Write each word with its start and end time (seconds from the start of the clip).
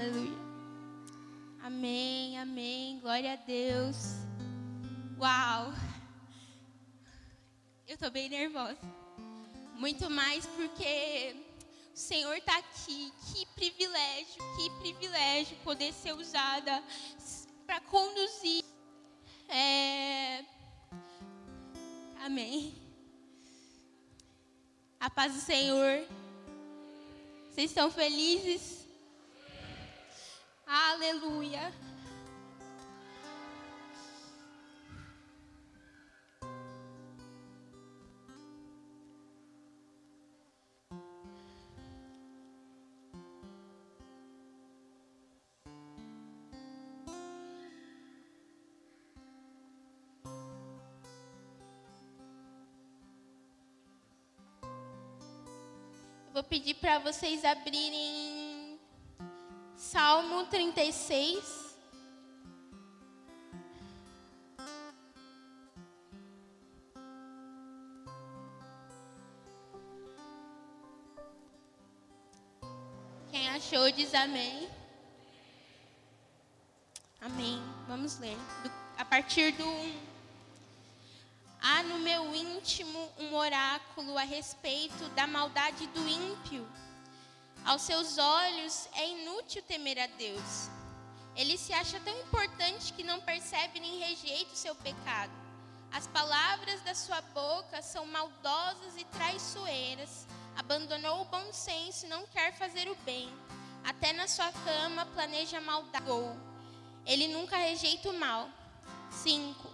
Aleluia. 0.00 0.38
Amém, 1.62 2.38
amém. 2.38 2.98
Glória 3.00 3.34
a 3.34 3.36
Deus. 3.36 3.96
Uau. 5.20 5.74
Eu 7.86 7.98
tô 7.98 8.08
bem 8.10 8.30
nervosa. 8.30 8.78
Muito 9.74 10.08
mais 10.08 10.46
porque 10.46 11.36
o 11.92 11.98
Senhor 11.98 12.34
está 12.34 12.56
aqui. 12.56 13.12
Que 13.26 13.44
privilégio, 13.54 14.42
que 14.56 14.70
privilégio 14.80 15.54
poder 15.58 15.92
ser 15.92 16.14
usada 16.14 16.82
para 17.66 17.78
conduzir. 17.80 18.64
É... 19.50 20.42
Amém. 22.22 22.74
A 24.98 25.10
paz 25.10 25.34
do 25.34 25.40
Senhor. 25.40 26.08
Vocês 27.50 27.70
estão 27.70 27.90
felizes? 27.90 28.80
Aleluia. 30.70 31.72
vou 56.32 56.44
pedir 56.44 56.74
para 56.74 56.98
vocês 57.00 57.44
abrirem 57.44 58.39
Salmo 59.90 60.46
36. 60.46 61.76
Quem 73.32 73.48
achou 73.48 73.90
diz 73.90 74.14
amém. 74.14 74.68
Amém. 77.20 77.60
Vamos 77.88 78.16
ler. 78.20 78.36
Do, 78.62 78.70
a 78.96 79.04
partir 79.04 79.50
do 79.54 79.64
Há 81.60 81.82
no 81.82 81.98
meu 81.98 82.32
íntimo 82.32 83.10
um 83.18 83.34
oráculo 83.34 84.16
a 84.16 84.22
respeito 84.22 85.08
da 85.16 85.26
maldade 85.26 85.88
do 85.88 86.08
ímpio. 86.08 86.64
Aos 87.64 87.82
seus 87.82 88.18
olhos 88.18 88.88
é 88.94 89.08
inútil 89.08 89.62
temer 89.62 89.98
a 89.98 90.06
Deus. 90.06 90.68
Ele 91.36 91.56
se 91.56 91.72
acha 91.72 92.00
tão 92.00 92.18
importante 92.20 92.92
que 92.92 93.02
não 93.02 93.20
percebe 93.20 93.80
nem 93.80 94.00
rejeita 94.00 94.52
o 94.52 94.56
seu 94.56 94.74
pecado. 94.74 95.32
As 95.92 96.06
palavras 96.06 96.80
da 96.82 96.94
sua 96.94 97.20
boca 97.20 97.82
são 97.82 98.06
maldosas 98.06 98.96
e 98.96 99.04
traiçoeiras. 99.04 100.26
Abandonou 100.56 101.22
o 101.22 101.24
bom 101.26 101.52
senso 101.52 102.06
e 102.06 102.08
não 102.08 102.26
quer 102.26 102.52
fazer 102.54 102.88
o 102.88 102.96
bem. 102.96 103.28
Até 103.84 104.12
na 104.12 104.26
sua 104.26 104.50
cama 104.52 105.06
planeja 105.06 105.60
maldade. 105.60 106.04
Ele 107.06 107.28
nunca 107.28 107.56
rejeita 107.56 108.10
o 108.10 108.18
mal. 108.18 108.48
5. 109.10 109.70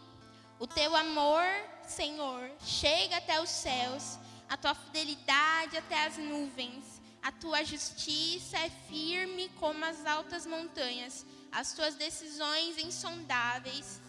O 0.59 0.67
teu 0.67 0.95
amor 0.97 1.45
Senhor, 1.87 2.51
chega 2.65 3.17
até 3.17 3.41
os 3.41 3.49
céus, 3.49 4.19
a 4.49 4.57
tua 4.57 4.75
fidelidade 4.75 5.77
até 5.77 6.05
as 6.05 6.19
nuvens, 6.19 6.96
a 7.27 7.33
tua 7.33 7.65
justiça 7.65 8.57
é 8.57 8.71
firme 8.89 9.49
como 9.59 9.85
as 9.85 10.07
altas 10.07 10.47
montanhas, 10.47 11.27
as 11.51 11.73
tuas 11.73 11.97
decisões 11.97 12.79
insondáveis 12.79 14.01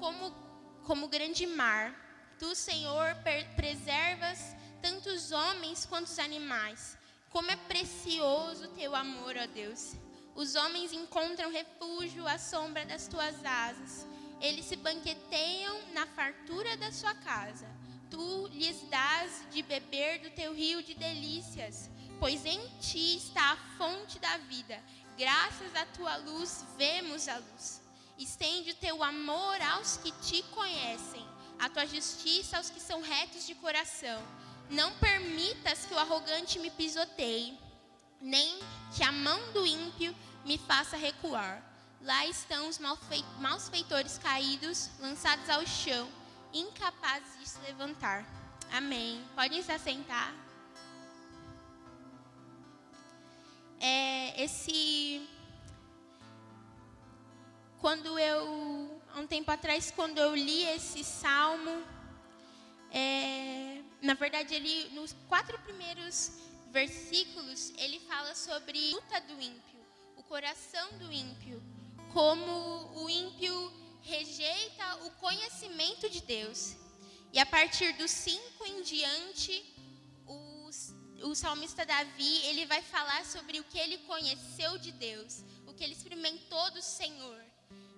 como 0.00 0.34
como 0.86 1.06
grande 1.06 1.46
mar. 1.46 1.94
Tu, 2.38 2.54
Senhor, 2.54 3.14
preservas 3.56 4.38
tanto 4.80 5.10
os 5.10 5.32
homens 5.32 5.84
quanto 5.84 6.06
os 6.06 6.18
animais. 6.18 6.96
Como 7.28 7.50
é 7.50 7.56
precioso 7.56 8.68
teu 8.68 8.96
amor, 8.96 9.34
ó 9.36 9.46
Deus. 9.48 9.94
Os 10.34 10.54
homens 10.54 10.94
encontram 10.94 11.50
refúgio 11.50 12.26
à 12.26 12.38
sombra 12.38 12.86
das 12.86 13.06
tuas 13.06 13.34
asas. 13.44 14.06
Eles 14.40 14.64
se 14.64 14.76
banqueteiam 14.76 15.92
na 15.92 16.06
fartura 16.06 16.74
da 16.78 16.90
sua 16.90 17.14
casa. 17.16 17.66
Tu 18.08 18.46
lhes 18.48 18.80
dás 18.88 19.44
de 19.50 19.60
beber 19.62 20.20
do 20.20 20.30
teu 20.30 20.54
rio 20.54 20.82
de 20.82 20.94
delícias, 20.94 21.90
pois 22.18 22.44
em 22.44 22.60
ti 22.80 23.16
está 23.16 23.52
a 23.52 23.56
fonte 23.76 24.18
da 24.18 24.36
vida. 24.38 24.82
Graças 25.18 25.74
à 25.74 25.86
tua 25.86 26.16
luz 26.16 26.64
vemos 26.76 27.28
a 27.28 27.36
luz. 27.36 27.82
Estende 28.18 28.70
o 28.70 28.76
teu 28.76 29.02
amor 29.02 29.60
aos 29.62 29.98
que 29.98 30.10
te 30.12 30.42
conhecem, 30.44 31.26
a 31.58 31.68
tua 31.68 31.86
justiça 31.86 32.56
aos 32.56 32.70
que 32.70 32.80
são 32.80 33.00
retos 33.00 33.46
de 33.46 33.54
coração. 33.54 34.22
Não 34.70 34.92
permitas 34.98 35.86
que 35.86 35.94
o 35.94 35.98
arrogante 35.98 36.58
me 36.58 36.70
pisoteie, 36.70 37.58
nem 38.20 38.58
que 38.94 39.04
a 39.04 39.12
mão 39.12 39.52
do 39.52 39.66
ímpio 39.66 40.14
me 40.44 40.58
faça 40.58 40.96
recuar. 40.96 41.62
Lá 42.02 42.26
estão 42.26 42.68
os 42.68 42.78
malfeitores 43.38 44.18
caídos, 44.18 44.90
lançados 45.00 45.48
ao 45.50 45.66
chão, 45.66 46.08
incapazes 46.52 47.38
de 47.38 47.48
se 47.48 47.58
levantar. 47.60 48.24
Amém. 48.72 49.24
Podem 49.34 49.62
se 49.62 49.72
assentar. 49.72 50.45
É, 53.80 54.42
esse. 54.42 55.26
Quando 57.80 58.18
eu. 58.18 59.00
Há 59.12 59.20
um 59.20 59.26
tempo 59.26 59.50
atrás, 59.50 59.90
quando 59.90 60.18
eu 60.18 60.34
li 60.34 60.62
esse 60.64 61.02
salmo, 61.02 61.82
é, 62.90 63.80
na 64.02 64.14
verdade, 64.14 64.54
ele, 64.54 64.90
nos 64.90 65.14
quatro 65.26 65.58
primeiros 65.60 66.32
versículos, 66.70 67.72
ele 67.78 67.98
fala 68.00 68.34
sobre 68.34 68.78
a 68.78 68.94
luta 68.94 69.20
do 69.22 69.40
ímpio, 69.40 69.80
o 70.18 70.22
coração 70.22 70.98
do 70.98 71.10
ímpio 71.10 71.62
como 72.16 73.02
o 73.02 73.10
ímpio 73.10 73.52
rejeita 74.00 75.04
o 75.04 75.10
conhecimento 75.20 76.08
de 76.08 76.22
Deus. 76.22 76.74
E 77.30 77.38
a 77.38 77.44
partir 77.44 77.92
dos 77.92 78.10
cinco 78.10 78.64
em 78.64 78.80
diante, 78.80 79.62
o, 81.22 81.34
salmista 81.34 81.84
Davi 81.84 82.42
ele 82.46 82.66
vai 82.66 82.82
falar 82.82 83.24
sobre 83.24 83.60
o 83.60 83.64
que 83.64 83.78
ele 83.78 83.98
conheceu 83.98 84.78
de 84.78 84.92
Deus, 84.92 85.44
o 85.66 85.72
que 85.72 85.84
ele 85.84 85.92
experimentou 85.92 86.70
do 86.72 86.82
Senhor. 86.82 87.44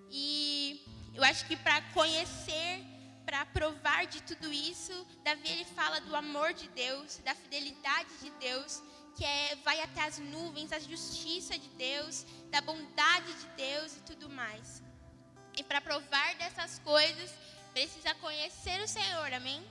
E 0.09 0.83
eu 1.13 1.23
acho 1.23 1.45
que 1.45 1.55
para 1.55 1.81
conhecer, 1.93 2.83
para 3.25 3.45
provar 3.45 4.07
de 4.07 4.21
tudo 4.23 4.51
isso, 4.51 4.93
Davi 5.23 5.49
ele 5.49 5.65
fala 5.65 5.99
do 6.01 6.15
amor 6.15 6.53
de 6.53 6.67
Deus, 6.69 7.17
da 7.17 7.35
fidelidade 7.35 8.09
de 8.21 8.29
Deus 8.31 8.81
que 9.15 9.25
é, 9.25 9.55
vai 9.65 9.81
até 9.81 10.03
as 10.03 10.17
nuvens, 10.17 10.71
a 10.71 10.79
justiça 10.79 11.57
de 11.59 11.67
Deus, 11.69 12.25
da 12.49 12.61
bondade 12.61 13.33
de 13.33 13.47
Deus 13.57 13.97
e 13.97 14.01
tudo 14.01 14.29
mais. 14.29 14.81
E 15.57 15.63
para 15.63 15.81
provar 15.81 16.35
dessas 16.35 16.79
coisas, 16.79 17.29
precisa 17.73 18.15
conhecer 18.15 18.79
o 18.81 18.87
Senhor, 18.87 19.33
amém? 19.33 19.61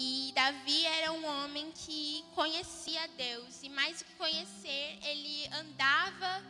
E 0.00 0.30
Davi 0.32 0.86
era 0.86 1.10
um 1.10 1.26
homem 1.26 1.72
que 1.72 2.24
conhecia 2.32 3.08
Deus, 3.16 3.64
e 3.64 3.68
mais 3.68 3.98
do 3.98 4.04
que 4.04 4.14
conhecer, 4.14 4.96
ele 5.02 5.48
andava 5.52 6.40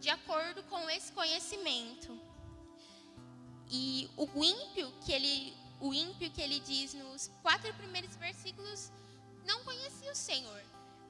de 0.00 0.10
acordo 0.10 0.60
com 0.64 0.90
esse 0.90 1.12
conhecimento. 1.12 2.20
E 3.70 4.10
o 4.16 4.42
ímpio 4.42 4.92
que 5.04 5.12
ele, 5.12 5.56
o 5.78 5.94
ímpio 5.94 6.32
que 6.32 6.42
ele 6.42 6.58
diz 6.58 6.94
nos 6.94 7.30
quatro 7.42 7.72
primeiros 7.74 8.16
versículos 8.16 8.90
não 9.44 9.62
conhecia 9.62 10.10
o 10.10 10.16
Senhor. 10.16 10.62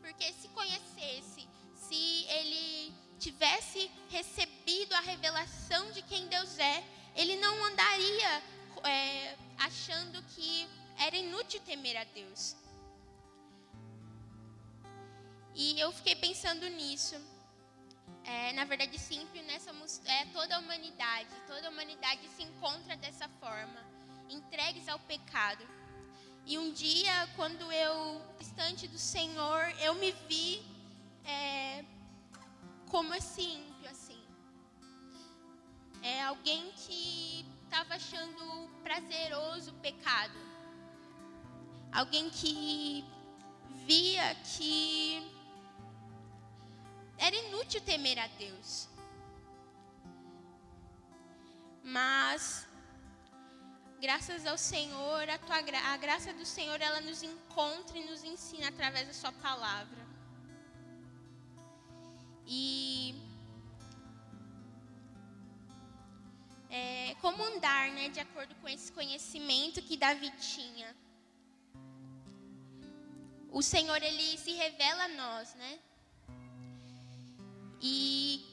Porque 0.02 0.34
se 0.34 0.48
conhecesse, 0.48 1.48
se 1.74 2.26
ele 2.28 2.94
tivesse 3.18 3.90
recebido 4.10 4.92
a 4.92 5.00
revelação 5.00 5.90
de 5.92 6.02
quem 6.02 6.26
Deus 6.26 6.58
é, 6.58 6.84
ele 7.14 7.36
não 7.36 7.64
andaria 7.64 8.42
é, 8.84 9.34
achando 9.56 10.22
que 10.34 10.68
era 10.98 11.16
inútil 11.16 11.60
temer 11.60 11.96
a 11.96 12.04
Deus. 12.04 12.56
E 15.54 15.80
eu 15.80 15.90
fiquei 15.92 16.14
pensando 16.14 16.68
nisso. 16.68 17.16
É, 18.24 18.52
na 18.52 18.64
verdade, 18.64 18.98
simples 18.98 19.44
nessa 19.46 19.72
é 20.06 20.26
toda 20.26 20.56
a 20.56 20.58
humanidade. 20.58 21.30
Toda 21.46 21.66
a 21.66 21.70
humanidade 21.70 22.28
se 22.28 22.42
encontra 22.42 22.96
dessa 22.96 23.28
forma, 23.40 23.80
entregues 24.28 24.88
ao 24.88 24.98
pecado. 24.98 25.66
E 26.44 26.58
um 26.58 26.72
dia, 26.72 27.28
quando 27.36 27.72
eu, 27.72 28.22
distante 28.38 28.86
do 28.86 28.98
Senhor, 28.98 29.62
eu 29.80 29.94
me 29.94 30.12
vi 30.28 30.62
é, 31.24 31.84
como 32.88 33.14
esse 33.14 33.42
ímpio, 33.42 33.90
assim. 33.90 34.22
É 36.02 36.22
alguém 36.22 36.70
que 36.72 37.44
estava 37.64 37.94
achando 37.94 38.68
prazeroso 38.82 39.70
o 39.72 39.80
pecado. 39.80 40.55
Alguém 42.00 42.28
que 42.28 43.04
via 43.86 44.34
que 44.50 45.26
era 47.16 47.34
inútil 47.44 47.80
temer 47.80 48.18
a 48.18 48.26
Deus. 48.26 48.88
Mas 51.82 52.42
graças 53.98 54.44
ao 54.46 54.58
Senhor, 54.58 55.30
a, 55.30 55.38
tua, 55.38 55.56
a 55.56 55.96
graça 55.96 56.34
do 56.34 56.44
Senhor, 56.44 56.78
ela 56.82 57.00
nos 57.00 57.22
encontra 57.22 57.96
e 57.98 58.04
nos 58.04 58.22
ensina 58.24 58.68
através 58.68 59.06
da 59.06 59.14
sua 59.14 59.32
palavra. 59.32 60.06
E 62.46 63.14
é, 66.68 67.14
como 67.22 67.42
andar, 67.42 67.90
né, 67.92 68.10
de 68.10 68.20
acordo 68.20 68.54
com 68.56 68.68
esse 68.68 68.92
conhecimento 68.92 69.80
que 69.80 69.96
Davi 69.96 70.30
tinha. 70.32 70.94
O 73.58 73.62
Senhor 73.62 74.02
ele 74.02 74.36
se 74.36 74.52
revela 74.52 75.04
a 75.04 75.08
nós, 75.08 75.54
né? 75.54 75.78
E 77.80 78.44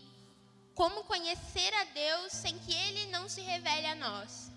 como 0.73 1.03
conhecer 1.03 1.73
a 1.73 1.83
Deus 1.83 2.31
sem 2.31 2.57
que 2.59 2.73
Ele 2.73 3.07
não 3.07 3.27
se 3.27 3.41
revele 3.41 3.87
a 3.87 3.95
nós? 3.95 4.49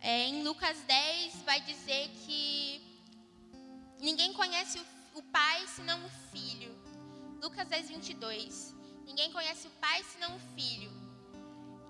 É, 0.00 0.26
em 0.26 0.42
Lucas 0.42 0.76
10 0.82 1.36
vai 1.46 1.62
dizer 1.62 2.10
que 2.26 2.82
ninguém 3.98 4.34
conhece 4.34 4.78
o, 4.78 5.18
o 5.20 5.22
Pai 5.22 5.66
senão 5.66 5.98
o 6.04 6.10
Filho. 6.30 6.72
Lucas 7.40 7.66
10, 7.68 7.88
22. 7.88 8.74
Ninguém 9.06 9.32
conhece 9.32 9.66
o 9.66 9.70
Pai 9.80 10.04
senão 10.12 10.36
o 10.36 10.40
Filho. 10.54 10.92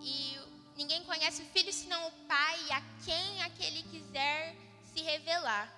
E 0.01 0.39
ninguém 0.77 1.03
conhece 1.03 1.43
o 1.43 1.47
Filho 1.47 1.73
senão 1.73 2.07
o 2.07 2.13
Pai, 2.29 2.71
a 2.71 2.81
quem 3.05 3.43
aquele 3.43 3.83
quiser 3.83 4.55
se 4.95 5.03
revelar. 5.03 5.78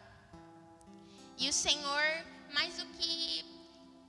E 1.40 1.48
o 1.48 1.52
Senhor, 1.54 2.04
mais 2.52 2.76
do 2.76 2.84
que 2.98 3.44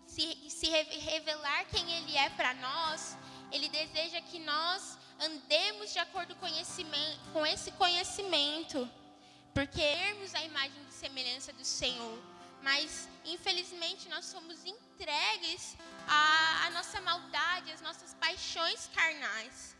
se, 0.05 0.25
se 0.49 0.67
revelar 0.67 1.63
quem 1.65 1.89
Ele 1.93 2.17
é 2.17 2.29
para 2.31 2.53
nós, 2.55 3.17
Ele 3.53 3.69
deseja 3.69 4.19
que 4.19 4.37
nós 4.39 4.97
andemos 5.17 5.93
de 5.93 5.99
acordo 5.99 6.35
com, 6.35 6.47
esse 6.47 7.71
conhecimento, 7.71 8.89
porque 9.53 9.81
termos 9.81 10.35
a 10.35 10.43
imagem 10.43 10.81
e 10.89 10.91
semelhança 10.91 11.53
do 11.53 11.63
Senhor. 11.63 12.19
Mas, 12.61 13.07
infelizmente, 13.23 14.09
nós 14.09 14.25
somos 14.25 14.65
entregues 14.65 15.77
à, 16.07 16.65
à 16.65 16.69
nossa 16.71 16.99
maldade, 16.99 17.71
às 17.71 17.81
nossas 17.81 18.13
paixões 18.15 18.89
carnais. 18.93 19.75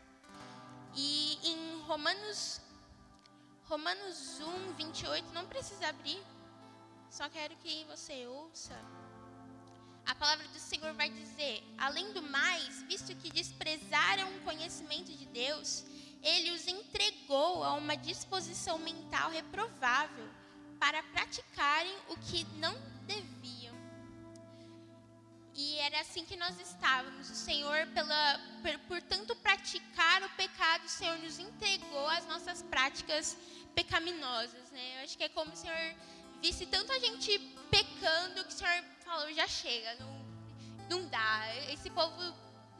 E 0.95 1.37
em 1.43 1.81
Romanos, 1.81 2.61
Romanos 3.65 4.39
1, 4.39 4.73
28, 4.73 5.33
não 5.33 5.45
precisa 5.47 5.89
abrir, 5.89 6.21
só 7.11 7.27
quero 7.29 7.55
que 7.57 7.83
você 7.85 8.25
ouça. 8.25 8.73
A 10.05 10.15
palavra 10.15 10.47
do 10.47 10.59
Senhor 10.59 10.93
vai 10.93 11.09
dizer: 11.09 11.61
além 11.77 12.13
do 12.13 12.21
mais, 12.23 12.81
visto 12.83 13.15
que 13.17 13.29
desprezaram 13.29 14.27
o 14.37 14.41
conhecimento 14.41 15.11
de 15.11 15.25
Deus, 15.25 15.83
ele 16.23 16.51
os 16.51 16.65
entregou 16.67 17.63
a 17.63 17.73
uma 17.73 17.95
disposição 17.97 18.77
mental 18.79 19.29
reprovável 19.29 20.27
para 20.79 21.03
praticarem 21.03 21.95
o 22.09 22.15
que 22.17 22.45
não 22.57 22.75
deviam. 23.05 23.75
E 25.53 25.75
era 25.79 25.99
assim 25.99 26.23
que 26.23 26.37
nós 26.37 26.59
estávamos. 26.59 27.29
O 27.29 27.35
Senhor, 27.35 27.85
pela, 27.87 28.39
por, 28.61 28.79
por 28.87 29.01
tanto 29.01 29.35
praticar 29.35 30.23
o 30.23 30.29
pecado, 30.29 30.85
o 30.85 30.89
Senhor 30.89 31.17
nos 31.19 31.37
entregou 31.37 32.07
as 32.07 32.25
nossas 32.25 32.63
práticas 32.63 33.37
pecaminosas. 33.75 34.71
Né? 34.71 34.99
Eu 34.99 35.03
acho 35.03 35.17
que 35.17 35.25
é 35.25 35.29
como 35.29 35.51
o 35.51 35.55
Senhor 35.55 35.95
visse 36.41 36.65
tanta 36.65 36.99
gente 36.99 37.39
pecando 37.69 38.43
que 38.43 38.53
o 38.53 38.57
Senhor 38.57 38.83
falou: 39.05 39.33
já 39.33 39.47
chega, 39.47 39.95
não, 39.95 40.25
não 40.89 41.07
dá. 41.07 41.55
Esse 41.69 41.89
povo 41.89 42.19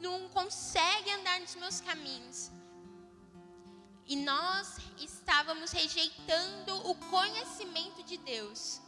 não 0.00 0.28
consegue 0.30 1.10
andar 1.12 1.40
nos 1.40 1.54
meus 1.54 1.80
caminhos. 1.80 2.50
E 4.04 4.16
nós 4.16 4.78
estávamos 4.98 5.70
rejeitando 5.70 6.74
o 6.88 6.94
conhecimento 7.08 8.02
de 8.02 8.16
Deus. 8.18 8.80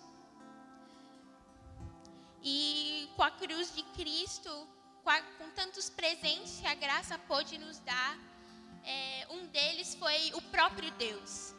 E 2.43 3.09
com 3.17 3.23
a 3.23 3.31
cruz 3.31 3.75
de 3.75 3.83
Cristo, 3.95 4.69
com, 5.03 5.09
a, 5.09 5.23
com 5.39 5.49
tantos 5.51 5.89
presentes 5.89 6.59
que 6.61 6.67
a 6.67 6.75
graça 6.75 7.19
pôde 7.21 7.57
nos 7.57 7.79
dar, 7.79 8.19
é, 8.85 9.27
um 9.31 9.47
deles 9.47 9.95
foi 9.95 10.33
o 10.35 10.43
próprio 10.43 10.91
Deus. 10.93 11.54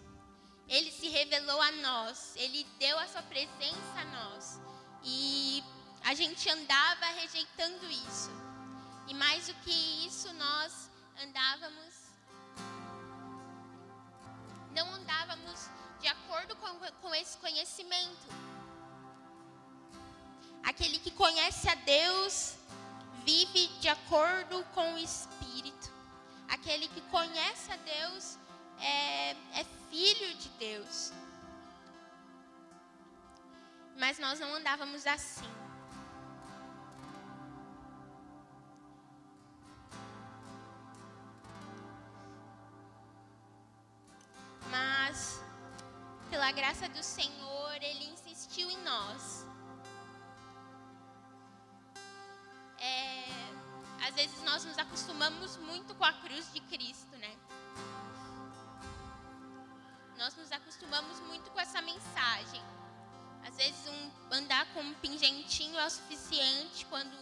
Ele 0.67 0.91
se 0.91 1.07
revelou 1.09 1.62
a 1.62 1.71
nós, 1.73 2.35
ele 2.35 2.65
deu 2.79 2.97
a 2.97 3.07
sua 3.07 3.21
presença 3.23 4.00
a 4.00 4.06
nós. 4.06 4.59
E 5.03 5.63
a 6.03 6.13
gente 6.13 6.50
andava 6.50 7.06
rejeitando 7.21 7.85
isso. 7.85 8.31
E 9.07 9.13
mais 9.13 9.47
do 9.47 9.53
que 9.56 9.71
isso, 10.07 10.33
nós 10.33 10.89
andávamos 11.21 12.06
não 14.75 14.94
andávamos 14.94 15.69
de 16.01 16.07
acordo 16.07 16.53
com, 16.57 16.67
com 17.01 17.15
esse 17.15 17.38
conhecimento. 17.38 18.27
Aquele 20.63 21.00
que 21.00 21.12
conhece 21.12 21.69
a 21.69 21.75
Deus 21.75 22.56
vive 23.23 23.67
de 23.79 23.88
acordo 23.88 24.63
com 24.73 24.95
o 24.95 24.97
Espírito. 24.97 25.89
Aquele 26.50 26.89
que 26.89 27.01
conhece 27.03 27.71
a 27.71 27.77
Deus 27.77 28.38
é, 28.79 29.31
é 29.62 29.65
filho 29.95 30.36
de 30.36 30.50
Deus. 30.59 31.13
Mas 33.97 34.19
nós 34.19 34.42
não 34.42 34.53
andávamos 34.56 35.07
assim. 35.07 35.50
Mas, 44.69 45.42
pela 46.30 46.51
graça 46.51 46.89
do 46.89 47.01
Senhor, 47.01 47.75
Ele 47.81 48.06
insistiu 48.07 48.69
em 48.69 48.77
nós. 48.83 49.45
É, 52.77 53.30
às 54.06 54.13
vezes 54.13 54.44
nós 54.44 54.65
nos 54.65 54.77
acostumamos 54.77 55.56
muito 55.56 55.95
com 55.95 56.03
a 56.03 56.12
cruz 56.12 56.51
de 56.51 56.59
Cristo, 56.59 57.15
né? 57.15 57.33
Nós 60.25 60.36
nos 60.38 60.51
acostumamos 60.51 61.20
muito 61.20 61.51
com 61.51 61.60
essa 61.60 61.79
mensagem. 61.84 62.60
Às 63.48 63.55
vezes 63.58 63.88
um, 63.88 64.12
andar 64.32 64.65
com 64.74 64.82
um 64.82 64.94
pingentinho 64.96 65.77
é 65.77 65.86
o 65.86 65.89
suficiente 65.91 66.84
quando 66.88 67.15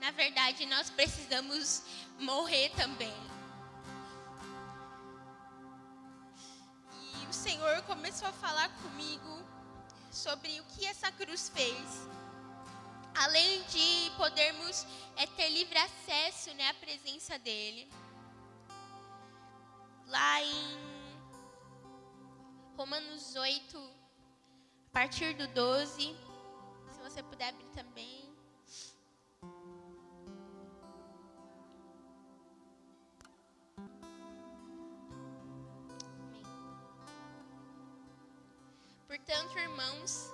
na 0.00 0.10
verdade 0.12 0.64
nós 0.64 0.88
precisamos 0.88 1.82
morrer 2.18 2.70
também. 2.70 3.12
E 7.20 7.26
o 7.26 7.34
Senhor 7.34 7.82
começou 7.82 8.28
a 8.28 8.32
falar 8.32 8.70
comigo 8.80 9.44
sobre 10.10 10.58
o 10.58 10.64
que 10.72 10.86
essa 10.86 11.12
cruz 11.12 11.50
fez. 11.50 12.08
Além 13.14 13.62
de 13.64 14.10
podermos 14.16 14.86
é, 15.16 15.26
ter 15.26 15.50
livre 15.50 15.76
acesso 15.76 16.54
né, 16.54 16.70
à 16.70 16.74
presença 16.74 17.38
dEle. 17.40 17.86
Lá 20.06 20.42
em 20.42 20.87
Romanos 22.78 23.34
8, 23.34 23.76
a 24.86 24.90
partir 24.92 25.34
do 25.34 25.48
12. 25.48 26.16
Se 26.92 27.00
você 27.02 27.20
puder 27.24 27.48
abrir 27.48 27.66
também. 27.70 28.32
Portanto, 39.08 39.58
irmãos, 39.58 40.32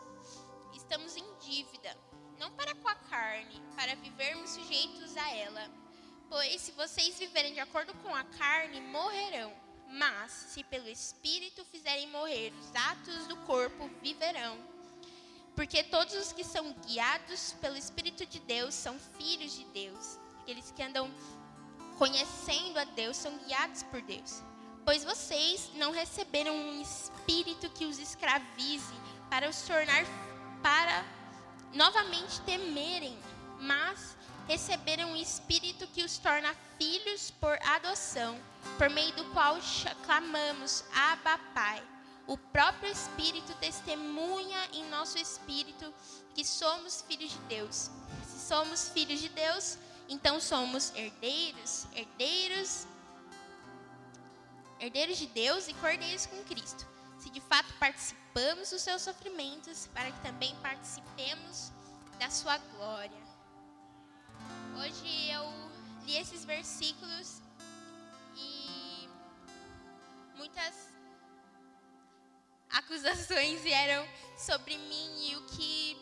estamos 0.74 1.16
em 1.16 1.38
dívida, 1.38 1.96
não 2.38 2.50
para 2.52 2.74
com 2.74 2.88
a 2.88 2.94
carne, 2.94 3.58
para 3.74 3.96
vivermos 3.96 4.50
sujeitos 4.50 5.16
a 5.16 5.30
ela. 5.30 5.70
Pois 6.28 6.60
se 6.60 6.72
vocês 6.72 7.18
viverem 7.18 7.54
de 7.54 7.60
acordo 7.60 7.94
com 8.02 8.14
a 8.14 8.22
carne, 8.24 8.82
morrerão. 8.82 9.63
Mas, 9.94 10.32
se 10.32 10.64
pelo 10.64 10.88
Espírito 10.88 11.64
fizerem 11.66 12.08
morrer 12.08 12.52
os 12.60 12.74
atos 12.74 13.28
do 13.28 13.36
corpo, 13.38 13.88
viverão. 14.02 14.58
Porque 15.54 15.84
todos 15.84 16.14
os 16.14 16.32
que 16.32 16.42
são 16.42 16.72
guiados 16.84 17.54
pelo 17.60 17.76
Espírito 17.76 18.26
de 18.26 18.40
Deus 18.40 18.74
são 18.74 18.98
filhos 19.16 19.54
de 19.54 19.64
Deus. 19.66 20.18
Aqueles 20.40 20.72
que 20.72 20.82
andam 20.82 21.08
conhecendo 21.96 22.76
a 22.78 22.84
Deus 22.84 23.16
são 23.16 23.38
guiados 23.38 23.84
por 23.84 24.02
Deus. 24.02 24.42
Pois 24.84 25.04
vocês 25.04 25.70
não 25.76 25.92
receberam 25.92 26.54
um 26.56 26.82
espírito 26.82 27.70
que 27.70 27.86
os 27.86 28.00
escravize 28.00 28.94
para 29.30 29.48
os 29.48 29.62
tornar 29.62 30.04
para 30.60 31.04
novamente 31.72 32.40
temerem, 32.40 33.16
mas 33.60 34.16
receberam 34.46 35.12
um 35.12 35.16
espírito 35.16 35.86
que 35.88 36.02
os 36.02 36.18
torna 36.18 36.54
filhos 36.78 37.30
por 37.30 37.58
adoção, 37.62 38.38
por 38.76 38.90
meio 38.90 39.14
do 39.14 39.24
qual 39.32 39.56
clamamos 40.04 40.84
Abba 40.94 41.38
Pai. 41.54 41.82
O 42.26 42.38
próprio 42.38 42.90
Espírito 42.90 43.54
testemunha 43.56 44.58
em 44.72 44.88
nosso 44.88 45.18
espírito 45.18 45.92
que 46.34 46.44
somos 46.44 47.02
filhos 47.02 47.30
de 47.30 47.38
Deus. 47.40 47.90
Se 48.26 48.48
somos 48.48 48.88
filhos 48.88 49.20
de 49.20 49.28
Deus, 49.28 49.78
então 50.08 50.40
somos 50.40 50.90
herdeiros, 50.94 51.86
herdeiros, 51.94 52.86
herdeiros 54.80 55.18
de 55.18 55.26
Deus 55.26 55.68
e 55.68 55.74
cordeiros 55.74 56.26
com 56.26 56.42
Cristo. 56.44 56.86
Se 57.18 57.28
de 57.30 57.40
fato 57.40 57.72
participamos 57.74 58.70
dos 58.70 58.82
seus 58.82 59.02
sofrimentos, 59.02 59.86
para 59.94 60.10
que 60.10 60.20
também 60.20 60.54
participemos 60.56 61.72
da 62.18 62.30
sua 62.30 62.56
glória. 62.58 63.24
Hoje 64.76 65.31
eu 65.31 65.45
li 66.04 66.16
esses 66.16 66.45
versículos 66.45 67.40
e 68.37 69.09
muitas 70.37 70.88
acusações 72.71 73.62
vieram 73.62 74.04
sobre 74.37 74.76
mim 74.76 75.28
e 75.28 75.37
o 75.37 75.43
que 75.47 75.97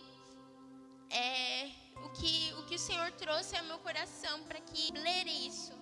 é, 1.11 1.71
o 2.07 2.09
que 2.11 2.55
o 2.59 2.62
que 2.64 2.76
o 2.76 2.79
Senhor 2.79 3.11
trouxe 3.12 3.55
ao 3.57 3.64
meu 3.64 3.79
coração 3.81 4.43
para 4.45 4.61
que 4.61 4.91
ler 4.93 5.26
isso. 5.26 5.73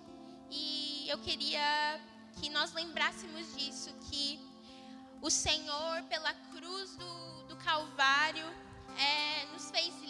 E 0.49 1.07
eu 1.07 1.17
queria 1.19 1.99
que 2.41 2.49
nós 2.49 2.73
lembrássemos 2.73 3.55
disso 3.55 3.89
que 4.09 4.37
o 5.21 5.29
Senhor 5.29 6.03
pela 6.09 6.33
cruz 6.53 6.97
do, 6.97 7.43
do 7.43 7.55
Calvário 7.55 8.45
é, 8.97 9.45
nos 9.53 9.71
fez. 9.71 10.01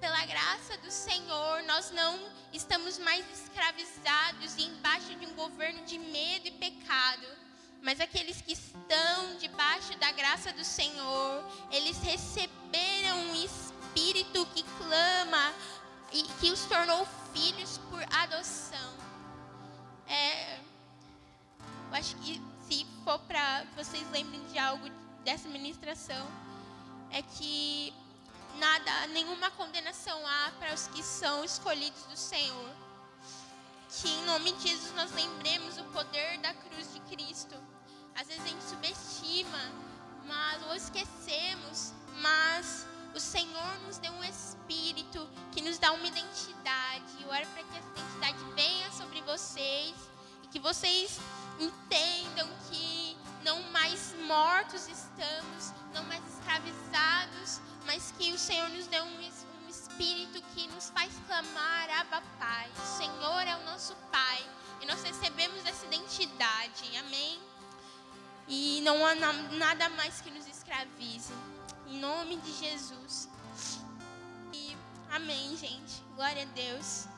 Pela 0.00 0.24
graça 0.26 0.76
do 0.78 0.92
Senhor, 0.92 1.62
nós 1.64 1.90
não 1.90 2.20
estamos 2.52 2.98
mais 2.98 3.24
escravizados 3.32 4.56
e 4.56 4.62
embaixo 4.62 5.12
de 5.16 5.26
um 5.26 5.34
governo 5.34 5.84
de 5.84 5.98
medo 5.98 6.46
e 6.46 6.52
pecado. 6.52 7.26
Mas 7.82 8.00
aqueles 8.00 8.40
que 8.40 8.52
estão 8.52 9.36
debaixo 9.38 9.98
da 9.98 10.12
graça 10.12 10.52
do 10.52 10.64
Senhor, 10.64 11.44
eles 11.72 11.98
receberam 11.98 13.18
um 13.18 13.34
espírito 13.44 14.46
que 14.54 14.62
clama 14.62 15.52
e 16.12 16.22
que 16.40 16.50
os 16.52 16.64
tornou 16.66 17.06
filhos 17.34 17.78
por 17.90 18.02
adoção. 18.14 18.94
É, 20.06 20.58
eu 21.88 21.94
acho 21.94 22.14
que 22.16 22.40
se 22.68 22.86
for 23.02 23.18
para 23.20 23.64
vocês 23.76 24.08
lembrem 24.12 24.44
de 24.46 24.58
algo 24.58 24.88
dessa 25.24 25.48
ministração, 25.48 26.26
é 27.10 27.20
que 27.20 27.92
nada, 28.56 29.06
nenhuma 29.08 29.50
condenação 29.52 30.20
há 30.26 30.52
para 30.58 30.74
os 30.74 30.86
que 30.88 31.02
são 31.02 31.44
escolhidos 31.44 32.02
do 32.04 32.16
Senhor. 32.16 32.70
Que 33.88 34.08
em 34.08 34.24
nome 34.24 34.52
de 34.52 34.68
Jesus 34.68 34.94
nós 34.94 35.10
lembremos 35.12 35.78
o 35.78 35.84
poder 35.84 36.38
da 36.38 36.52
cruz 36.54 36.92
de 36.92 37.00
Cristo. 37.00 37.54
Às 38.14 38.26
vezes 38.26 38.42
a 38.44 38.48
gente 38.48 38.64
subestima, 38.64 39.72
mas 40.26 40.62
ou 40.64 40.74
esquecemos, 40.74 41.92
mas 42.20 42.86
o 43.14 43.20
Senhor 43.20 43.78
nos 43.86 43.98
deu 43.98 44.12
um 44.12 44.24
espírito 44.24 45.28
que 45.52 45.62
nos 45.62 45.78
dá 45.78 45.92
uma 45.92 46.06
identidade. 46.06 47.22
Eu 47.22 47.28
oro 47.28 47.46
para 47.46 47.62
que 47.62 47.78
essa 47.78 47.88
identidade 47.90 48.54
venha 48.54 48.90
sobre 48.92 49.20
vocês 49.22 49.94
e 50.42 50.48
que 50.48 50.58
vocês 50.58 51.18
entendam 51.58 52.48
que 52.70 52.97
mais 53.98 54.14
mortos 54.26 54.88
estamos, 54.88 55.74
não 55.92 56.04
mais 56.04 56.22
escravizados, 56.32 57.60
mas 57.84 58.12
que 58.16 58.32
o 58.32 58.38
Senhor 58.38 58.68
nos 58.68 58.86
deu 58.86 59.02
um, 59.02 59.18
um 59.64 59.68
espírito 59.68 60.40
que 60.54 60.68
nos 60.68 60.90
faz 60.90 61.10
clamar, 61.26 61.90
Abba 62.00 62.22
Pai. 62.38 62.70
O 62.76 62.98
Senhor 62.98 63.40
é 63.40 63.56
o 63.56 63.64
nosso 63.64 63.96
Pai 64.12 64.46
e 64.80 64.86
nós 64.86 65.02
recebemos 65.02 65.64
essa 65.64 65.84
identidade, 65.86 66.96
amém? 66.98 67.40
E 68.46 68.80
não 68.82 69.04
há 69.04 69.14
nada 69.14 69.88
mais 69.90 70.20
que 70.20 70.30
nos 70.30 70.46
escravize. 70.46 71.32
Em 71.88 71.98
nome 71.98 72.36
de 72.36 72.52
Jesus. 72.52 73.28
E 74.52 74.76
amém, 75.10 75.56
gente. 75.56 76.02
Glória 76.14 76.42
a 76.42 76.46
Deus. 76.46 77.08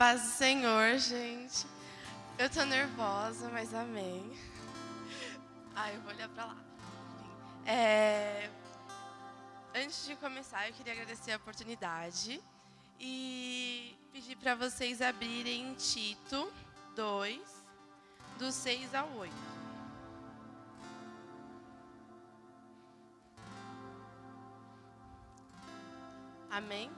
Paz 0.00 0.22
do 0.22 0.28
Senhor, 0.28 0.96
gente. 0.96 1.66
Eu 2.38 2.48
tô 2.48 2.64
nervosa, 2.64 3.50
mas 3.50 3.74
amém. 3.74 4.34
Ai, 5.76 5.94
eu 5.94 6.00
vou 6.00 6.10
olhar 6.10 6.26
pra 6.30 6.46
lá. 6.46 6.56
É... 7.66 8.48
Antes 9.74 10.06
de 10.06 10.16
começar, 10.16 10.66
eu 10.66 10.72
queria 10.72 10.94
agradecer 10.94 11.32
a 11.32 11.36
oportunidade 11.36 12.42
e 12.98 13.94
pedir 14.10 14.36
para 14.36 14.54
vocês 14.54 15.02
abrirem 15.02 15.74
Tito 15.74 16.50
2, 16.96 17.38
do 18.38 18.50
6 18.50 18.94
ao 18.94 19.06
8. 19.18 19.34
Amém? 26.50 26.90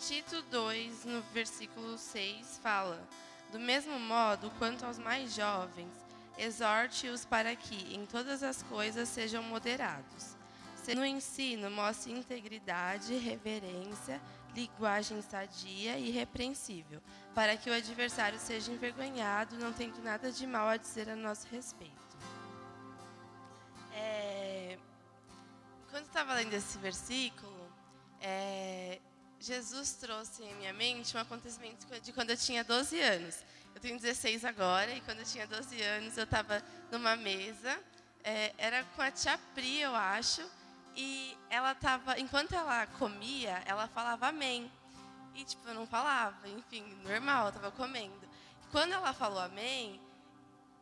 Tito 0.00 0.40
2, 0.50 1.04
no 1.04 1.20
versículo 1.34 1.98
6, 1.98 2.58
fala: 2.62 3.06
Do 3.52 3.60
mesmo 3.60 3.98
modo, 4.00 4.50
quanto 4.58 4.86
aos 4.86 4.98
mais 4.98 5.34
jovens, 5.34 5.92
exorte-os 6.38 7.26
para 7.26 7.54
que, 7.54 7.94
em 7.94 8.06
todas 8.06 8.42
as 8.42 8.62
coisas, 8.62 9.08
sejam 9.08 9.42
moderados. 9.42 10.36
No 10.96 11.04
ensino, 11.04 11.70
mostre 11.70 12.10
integridade, 12.12 13.14
reverência, 13.14 14.20
linguagem 14.52 15.22
sadia 15.22 15.96
e 15.98 16.08
irrepreensível, 16.08 17.00
para 17.32 17.56
que 17.56 17.70
o 17.70 17.72
adversário 17.72 18.40
seja 18.40 18.72
envergonhado, 18.72 19.56
não 19.56 19.72
tendo 19.72 20.02
nada 20.02 20.32
de 20.32 20.46
mal 20.48 20.66
a 20.66 20.76
dizer 20.76 21.08
a 21.08 21.14
nosso 21.14 21.46
respeito. 21.46 21.94
É... 23.92 24.78
Quando 25.90 26.06
estava 26.06 26.34
lendo 26.34 26.54
esse 26.54 26.76
versículo, 26.78 27.70
é... 28.20 28.98
Jesus 29.40 29.92
trouxe 29.94 30.44
em 30.44 30.54
minha 30.56 30.72
mente 30.74 31.16
um 31.16 31.20
acontecimento 31.20 31.86
de 32.02 32.12
quando 32.12 32.28
eu 32.28 32.36
tinha 32.36 32.62
12 32.62 33.00
anos. 33.00 33.38
Eu 33.74 33.80
tenho 33.80 33.98
16 33.98 34.44
agora, 34.44 34.92
e 34.92 35.00
quando 35.00 35.20
eu 35.20 35.24
tinha 35.24 35.46
12 35.46 35.80
anos, 35.80 36.18
eu 36.18 36.24
estava 36.24 36.62
numa 36.92 37.16
mesa, 37.16 37.80
é, 38.22 38.52
era 38.58 38.84
com 38.94 39.00
a 39.00 39.10
tia 39.10 39.38
Pri, 39.54 39.80
eu 39.80 39.94
acho, 39.94 40.42
e 40.94 41.34
ela 41.48 41.72
estava, 41.72 42.18
enquanto 42.18 42.52
ela 42.52 42.86
comia, 42.98 43.62
ela 43.64 43.88
falava 43.88 44.28
amém. 44.28 44.70
E, 45.34 45.44
tipo, 45.44 45.66
eu 45.68 45.74
não 45.74 45.86
falava, 45.86 46.46
enfim, 46.46 46.82
normal, 47.02 47.44
eu 47.44 47.48
estava 47.48 47.70
comendo. 47.70 48.28
Quando 48.70 48.92
ela 48.92 49.14
falou 49.14 49.38
amém, 49.38 49.98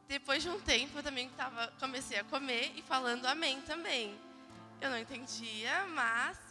depois 0.09 0.43
de 0.43 0.49
um 0.49 0.59
tempo, 0.61 0.99
eu 0.99 1.03
também 1.03 1.29
tava, 1.31 1.69
comecei 1.79 2.19
a 2.19 2.25
comer 2.25 2.73
e 2.75 2.83
falando 2.83 3.27
amém 3.27 3.61
também. 3.61 4.19
Eu 4.81 4.91
não 4.91 4.99
entendia, 4.99 5.87
mas 5.87 6.48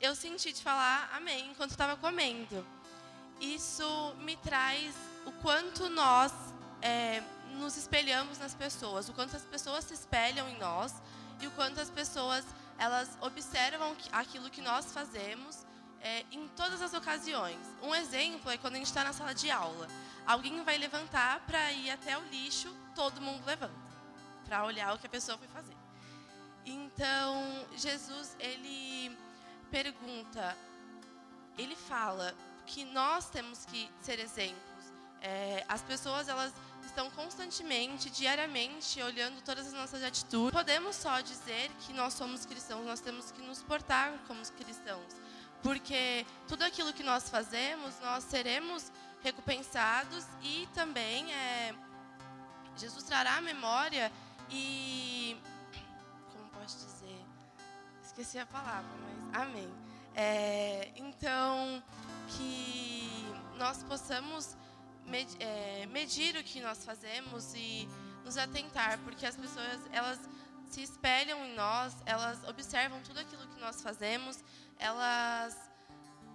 eu 0.00 0.14
senti 0.14 0.52
de 0.52 0.62
falar 0.62 1.10
amém 1.14 1.50
enquanto 1.50 1.70
estava 1.70 1.96
comendo. 1.96 2.66
Isso 3.40 4.14
me 4.18 4.36
traz 4.36 4.94
o 5.26 5.32
quanto 5.42 5.88
nós 5.88 6.32
é, 6.82 7.22
nos 7.54 7.76
espelhamos 7.76 8.38
nas 8.38 8.54
pessoas, 8.54 9.08
o 9.08 9.12
quanto 9.12 9.36
as 9.36 9.44
pessoas 9.44 9.84
se 9.84 9.94
espelham 9.94 10.48
em 10.48 10.58
nós 10.58 10.94
e 11.40 11.46
o 11.46 11.50
quanto 11.52 11.80
as 11.80 11.90
pessoas 11.90 12.44
elas 12.78 13.18
observam 13.20 13.96
aquilo 14.12 14.48
que 14.50 14.60
nós 14.60 14.92
fazemos 14.92 15.66
é, 16.00 16.24
em 16.30 16.46
todas 16.48 16.80
as 16.80 16.94
ocasiões. 16.94 17.58
Um 17.82 17.94
exemplo 17.94 18.50
é 18.50 18.56
quando 18.56 18.74
a 18.74 18.78
gente 18.78 18.86
está 18.86 19.02
na 19.02 19.12
sala 19.12 19.34
de 19.34 19.50
aula. 19.50 19.88
Alguém 20.26 20.62
vai 20.62 20.78
levantar 20.78 21.40
para 21.40 21.72
ir 21.72 21.90
até 21.90 22.16
o 22.16 22.22
lixo, 22.28 22.74
todo 22.94 23.20
mundo 23.20 23.44
levanta 23.44 23.88
para 24.44 24.64
olhar 24.64 24.94
o 24.94 24.98
que 24.98 25.06
a 25.06 25.10
pessoa 25.10 25.36
foi 25.36 25.48
fazer. 25.48 25.76
Então, 26.64 27.66
Jesus, 27.76 28.36
ele 28.38 29.16
pergunta, 29.70 30.56
ele 31.56 31.76
fala 31.76 32.34
que 32.66 32.84
nós 32.84 33.28
temos 33.30 33.64
que 33.64 33.90
ser 34.00 34.18
exemplos. 34.18 34.62
É, 35.20 35.64
as 35.68 35.82
pessoas 35.82 36.28
elas 36.28 36.52
estão 36.84 37.10
constantemente, 37.10 38.10
diariamente, 38.10 39.02
olhando 39.02 39.42
todas 39.42 39.66
as 39.66 39.72
nossas 39.72 40.02
atitudes. 40.02 40.52
Podemos 40.52 40.96
só 40.96 41.20
dizer 41.20 41.70
que 41.80 41.92
nós 41.92 42.14
somos 42.14 42.46
cristãos, 42.46 42.84
nós 42.86 43.00
temos 43.00 43.30
que 43.30 43.42
nos 43.42 43.62
portar 43.62 44.12
como 44.26 44.40
cristãos, 44.52 45.14
porque 45.62 46.24
tudo 46.46 46.64
aquilo 46.64 46.92
que 46.92 47.02
nós 47.02 47.28
fazemos, 47.28 47.98
nós 48.00 48.24
seremos 48.24 48.92
recompensados 49.22 50.24
e 50.42 50.68
também 50.74 51.32
é, 51.32 51.74
Jesus 52.76 53.02
trará 53.04 53.36
a 53.36 53.40
memória 53.40 54.12
e 54.50 55.36
esqueci 58.18 58.38
a 58.40 58.46
palavra, 58.46 58.90
mas 59.00 59.42
amém. 59.42 59.72
É, 60.12 60.90
então 60.96 61.80
que 62.26 63.08
nós 63.56 63.84
possamos 63.84 64.56
med, 65.06 65.28
é, 65.38 65.86
medir 65.86 66.34
o 66.36 66.42
que 66.42 66.60
nós 66.60 66.84
fazemos 66.84 67.54
e 67.54 67.88
nos 68.24 68.36
atentar, 68.36 68.98
porque 69.04 69.24
as 69.24 69.36
pessoas 69.36 69.80
elas 69.92 70.18
se 70.68 70.82
espelham 70.82 71.44
em 71.46 71.54
nós, 71.54 71.94
elas 72.04 72.42
observam 72.48 73.00
tudo 73.02 73.20
aquilo 73.20 73.46
que 73.46 73.60
nós 73.60 73.80
fazemos, 73.80 74.42
elas 74.80 75.56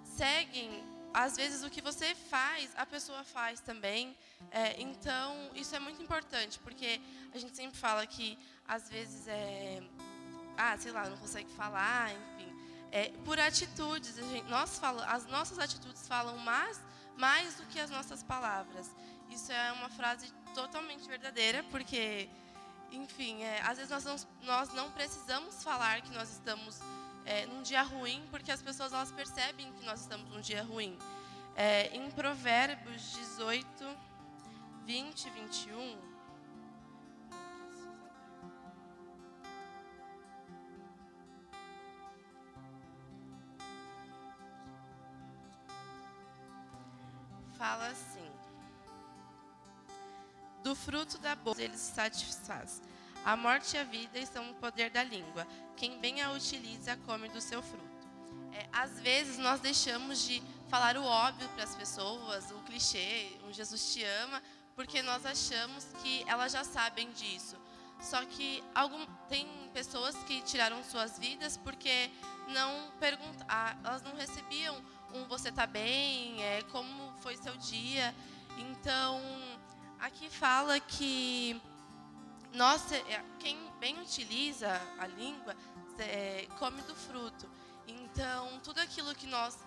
seguem 0.06 0.82
às 1.14 1.36
vezes 1.36 1.64
o 1.64 1.70
que 1.70 1.82
você 1.82 2.16
faz, 2.16 2.72
a 2.78 2.86
pessoa 2.86 3.26
faz 3.26 3.60
também. 3.60 4.16
É, 4.52 4.82
então, 4.82 5.52
isso 5.54 5.76
é 5.76 5.80
muito 5.80 6.02
importante, 6.02 6.58
porque 6.60 7.02
a 7.34 7.38
gente 7.38 7.56
sempre 7.58 7.78
fala 7.78 8.08
que, 8.08 8.40
às 8.66 8.88
vezes, 8.88 9.28
é. 9.28 9.84
Ah, 10.58 10.78
sei 10.78 10.92
lá, 10.92 11.10
não 11.10 11.18
consegue 11.18 11.52
falar, 11.54 12.12
enfim. 12.12 12.54
É, 12.92 13.10
por 13.26 13.40
atitudes, 13.40 14.16
gente, 14.16 14.48
nós 14.50 14.78
fala, 14.78 15.06
as 15.06 15.26
nossas 15.26 15.58
atitudes 15.58 16.08
falam 16.08 16.38
mais, 16.38 16.80
mais 17.18 17.56
do 17.56 17.66
que 17.66 17.80
as 17.80 17.90
nossas 17.90 18.22
palavras. 18.22 18.90
Isso 19.30 19.52
é 19.52 19.72
uma 19.72 19.90
frase 19.90 20.32
totalmente 20.54 21.08
verdadeira, 21.08 21.64
porque, 21.72 22.30
enfim, 22.92 23.42
é, 23.42 23.62
às 23.64 23.78
vezes 23.78 23.90
nós 23.90 24.06
não, 24.06 24.16
nós 24.44 24.74
não 24.74 24.92
precisamos 24.92 25.64
falar 25.64 26.02
que 26.02 26.12
nós 26.12 26.30
estamos 26.32 26.80
é, 27.26 27.46
num 27.48 27.64
dia 27.64 27.82
ruim, 27.82 28.24
porque 28.30 28.52
as 28.52 28.62
pessoas 28.62 28.94
elas 28.94 29.12
percebem 29.12 29.72
que 29.74 29.86
nós 29.86 30.02
estamos 30.02 30.30
num 30.30 30.42
dia 30.42 30.62
ruim. 30.64 30.98
É, 31.56 31.88
em 31.96 32.12
Provérbios 32.12 33.12
18, 33.14 33.98
20 34.86 35.26
e 35.26 35.30
21. 35.30 36.13
Fala 47.64 47.88
assim: 47.88 48.30
Do 50.62 50.76
fruto 50.76 51.18
da 51.18 51.34
boca 51.34 51.62
ele 51.62 51.78
se 51.78 51.94
satisfaz 51.94 52.82
a 53.24 53.38
morte 53.38 53.78
e 53.78 53.80
a 53.80 53.86
vida 53.86 54.20
estão 54.20 54.44
no 54.44 54.54
poder 54.56 54.90
da 54.90 55.02
língua. 55.02 55.48
Quem 55.78 55.98
bem 55.98 56.22
a 56.22 56.32
utiliza, 56.32 56.98
come 57.06 57.30
do 57.30 57.40
seu 57.40 57.64
fruto. 57.64 58.06
É, 58.52 58.68
às 58.74 59.00
vezes 59.00 59.38
nós 59.38 59.62
deixamos 59.62 60.26
de 60.26 60.44
falar 60.68 60.98
o 60.98 61.06
óbvio 61.06 61.48
para 61.56 61.64
as 61.64 61.74
pessoas, 61.74 62.52
o 62.52 62.60
clichê, 62.66 63.32
o 63.48 63.54
Jesus 63.54 63.94
te 63.94 64.04
ama, 64.04 64.44
porque 64.76 65.02
nós 65.02 65.26
achamos 65.26 65.86
que 66.02 66.26
elas 66.28 66.52
já 66.52 66.66
sabem 66.66 67.10
disso. 67.14 67.56
Só 68.02 68.26
que 68.26 68.62
algum, 68.76 69.06
tem 69.30 69.48
pessoas 69.74 70.18
que 70.26 70.42
tiraram 70.42 70.84
suas 70.84 71.18
vidas 71.18 71.56
porque 71.56 72.12
não 72.50 72.92
pergunta, 73.00 73.46
ah, 73.48 73.74
elas 73.86 74.02
não 74.02 74.14
recebiam 74.18 74.76
um 75.14 75.26
você 75.26 75.50
está 75.50 75.66
bem, 75.66 76.42
é, 76.44 76.62
como 76.64 77.14
foi 77.22 77.38
seu 77.38 77.56
dia. 77.58 78.14
Então, 78.58 79.22
aqui 80.00 80.30
fala 80.30 80.80
que 80.80 81.62
nós, 82.54 82.92
é, 82.92 83.24
quem 83.40 83.58
bem 83.80 84.00
utiliza 84.00 84.70
a 85.00 85.08
língua 85.08 85.56
é, 86.00 86.48
come 86.60 86.82
do 86.84 86.96
fruto. 86.96 87.50
Então, 87.88 88.60
tudo 88.64 88.80
aquilo 88.80 89.14
que 89.16 89.28
nós 89.28 89.58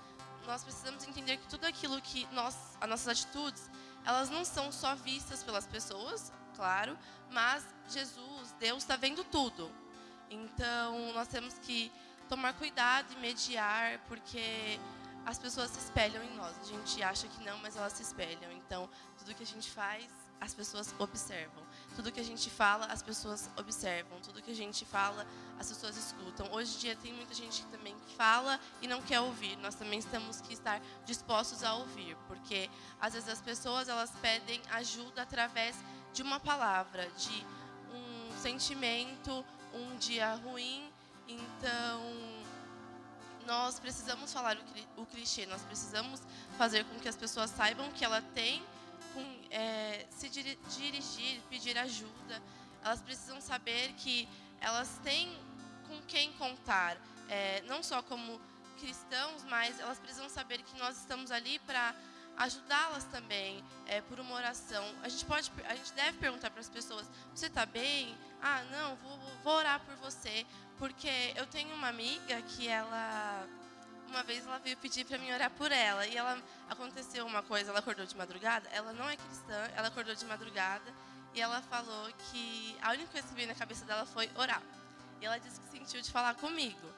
nós 0.46 0.62
precisamos 0.62 1.06
entender 1.06 1.38
que 1.38 1.48
tudo 1.48 1.66
aquilo 1.66 2.00
que 2.00 2.26
nós, 2.32 2.56
as 2.80 2.88
nossas 2.88 3.08
atitudes, 3.08 3.68
elas 4.04 4.30
não 4.30 4.44
são 4.44 4.70
só 4.70 4.94
vistas 4.94 5.42
pelas 5.42 5.66
pessoas, 5.66 6.32
claro, 6.54 6.96
mas 7.30 7.64
Jesus, 7.88 8.54
Deus 8.58 8.82
está 8.84 8.96
vendo 8.96 9.24
tudo. 9.24 9.70
Então, 10.30 11.12
nós 11.12 11.28
temos 11.28 11.54
que 11.58 11.90
tomar 12.28 12.52
cuidado 12.54 13.12
e 13.12 13.16
mediar, 13.16 13.98
porque 14.08 14.78
as 15.26 15.38
pessoas 15.38 15.70
se 15.70 15.80
espelham 15.80 16.22
em 16.22 16.36
nós. 16.36 16.54
A 16.60 16.64
gente 16.64 17.02
acha 17.02 17.26
que 17.26 17.44
não, 17.44 17.58
mas 17.58 17.76
elas 17.76 17.92
se 17.94 18.02
espelham. 18.02 18.50
Então, 18.52 18.88
tudo 19.18 19.34
que 19.34 19.42
a 19.42 19.46
gente 19.46 19.68
faz, 19.68 20.06
as 20.40 20.54
pessoas 20.54 20.94
observam. 21.00 21.64
Tudo 21.96 22.12
que 22.12 22.20
a 22.20 22.24
gente 22.24 22.48
fala, 22.48 22.86
as 22.86 23.02
pessoas 23.02 23.50
observam. 23.56 24.20
Tudo 24.20 24.40
que 24.40 24.52
a 24.52 24.54
gente 24.54 24.84
fala, 24.84 25.26
as 25.58 25.68
pessoas 25.68 25.96
escutam. 25.96 26.52
Hoje 26.52 26.76
em 26.76 26.78
dia 26.78 26.96
tem 26.96 27.12
muita 27.12 27.34
gente 27.34 27.62
que 27.62 27.68
também 27.68 27.96
fala 28.16 28.60
e 28.80 28.86
não 28.86 29.02
quer 29.02 29.20
ouvir. 29.20 29.56
Nós 29.56 29.74
também 29.74 30.00
temos 30.00 30.40
que 30.40 30.52
estar 30.52 30.80
dispostos 31.04 31.64
a 31.64 31.74
ouvir, 31.74 32.16
porque 32.28 32.70
às 33.00 33.14
vezes 33.14 33.28
as 33.28 33.40
pessoas 33.40 33.88
elas 33.88 34.12
pedem 34.22 34.60
ajuda 34.70 35.22
através 35.22 35.76
de 36.12 36.22
uma 36.22 36.38
palavra, 36.38 37.08
de 37.16 37.44
um 37.92 38.40
sentimento, 38.40 39.44
um 39.74 39.96
dia 39.96 40.34
ruim. 40.34 40.88
Então, 41.26 42.02
nós 43.46 43.78
precisamos 43.78 44.32
falar 44.32 44.58
o 44.96 45.06
clichê, 45.06 45.46
nós 45.46 45.62
precisamos 45.62 46.20
fazer 46.58 46.84
com 46.84 46.98
que 46.98 47.08
as 47.08 47.16
pessoas 47.16 47.50
saibam 47.50 47.90
que 47.92 48.04
ela 48.04 48.20
tem 48.34 48.62
com, 49.14 49.24
é, 49.50 50.04
se 50.10 50.28
dirigir, 50.28 51.40
pedir 51.48 51.78
ajuda. 51.78 52.42
Elas 52.84 53.00
precisam 53.00 53.40
saber 53.40 53.92
que 53.94 54.28
elas 54.60 55.00
têm 55.02 55.38
com 55.88 56.00
quem 56.02 56.32
contar, 56.34 56.96
é, 57.28 57.62
não 57.62 57.82
só 57.82 58.02
como 58.02 58.40
cristãos, 58.78 59.44
mas 59.44 59.80
elas 59.80 59.98
precisam 59.98 60.28
saber 60.28 60.62
que 60.62 60.78
nós 60.78 60.98
estamos 60.98 61.30
ali 61.30 61.58
para 61.60 61.94
ajudá-las 62.36 63.04
também 63.04 63.64
é, 63.86 64.00
por 64.02 64.20
uma 64.20 64.34
oração. 64.34 64.84
A 65.02 65.08
gente 65.08 65.24
pode, 65.24 65.50
a 65.66 65.74
gente 65.74 65.92
deve 65.94 66.18
perguntar 66.18 66.50
para 66.50 66.60
as 66.60 66.68
pessoas: 66.68 67.08
você 67.34 67.46
está 67.46 67.64
bem? 67.64 68.16
Ah, 68.42 68.62
não, 68.70 68.96
vou, 68.96 69.18
vou 69.42 69.54
orar 69.54 69.80
por 69.80 69.94
você, 69.96 70.46
porque 70.78 71.32
eu 71.34 71.46
tenho 71.46 71.74
uma 71.74 71.88
amiga 71.88 72.40
que 72.42 72.68
ela 72.68 73.46
uma 74.08 74.22
vez 74.22 74.46
ela 74.46 74.58
veio 74.58 74.76
pedir 74.76 75.04
para 75.04 75.18
mim 75.18 75.32
orar 75.32 75.50
por 75.50 75.70
ela 75.72 76.06
e 76.06 76.16
ela 76.16 76.40
aconteceu 76.70 77.26
uma 77.26 77.42
coisa, 77.42 77.70
ela 77.70 77.80
acordou 77.80 78.06
de 78.06 78.16
madrugada, 78.16 78.68
ela 78.72 78.92
não 78.92 79.08
é 79.08 79.16
cristã, 79.16 79.70
ela 79.74 79.88
acordou 79.88 80.14
de 80.14 80.24
madrugada 80.24 80.94
e 81.34 81.40
ela 81.40 81.60
falou 81.62 82.08
que 82.30 82.76
a 82.80 82.92
única 82.92 83.10
coisa 83.12 83.28
que 83.28 83.34
veio 83.34 83.48
na 83.48 83.54
cabeça 83.54 83.84
dela 83.84 84.06
foi 84.06 84.30
orar. 84.36 84.62
E 85.20 85.26
ela 85.26 85.38
disse 85.38 85.60
que 85.60 85.68
sentiu 85.68 86.00
de 86.00 86.10
falar 86.10 86.34
comigo. 86.34 86.88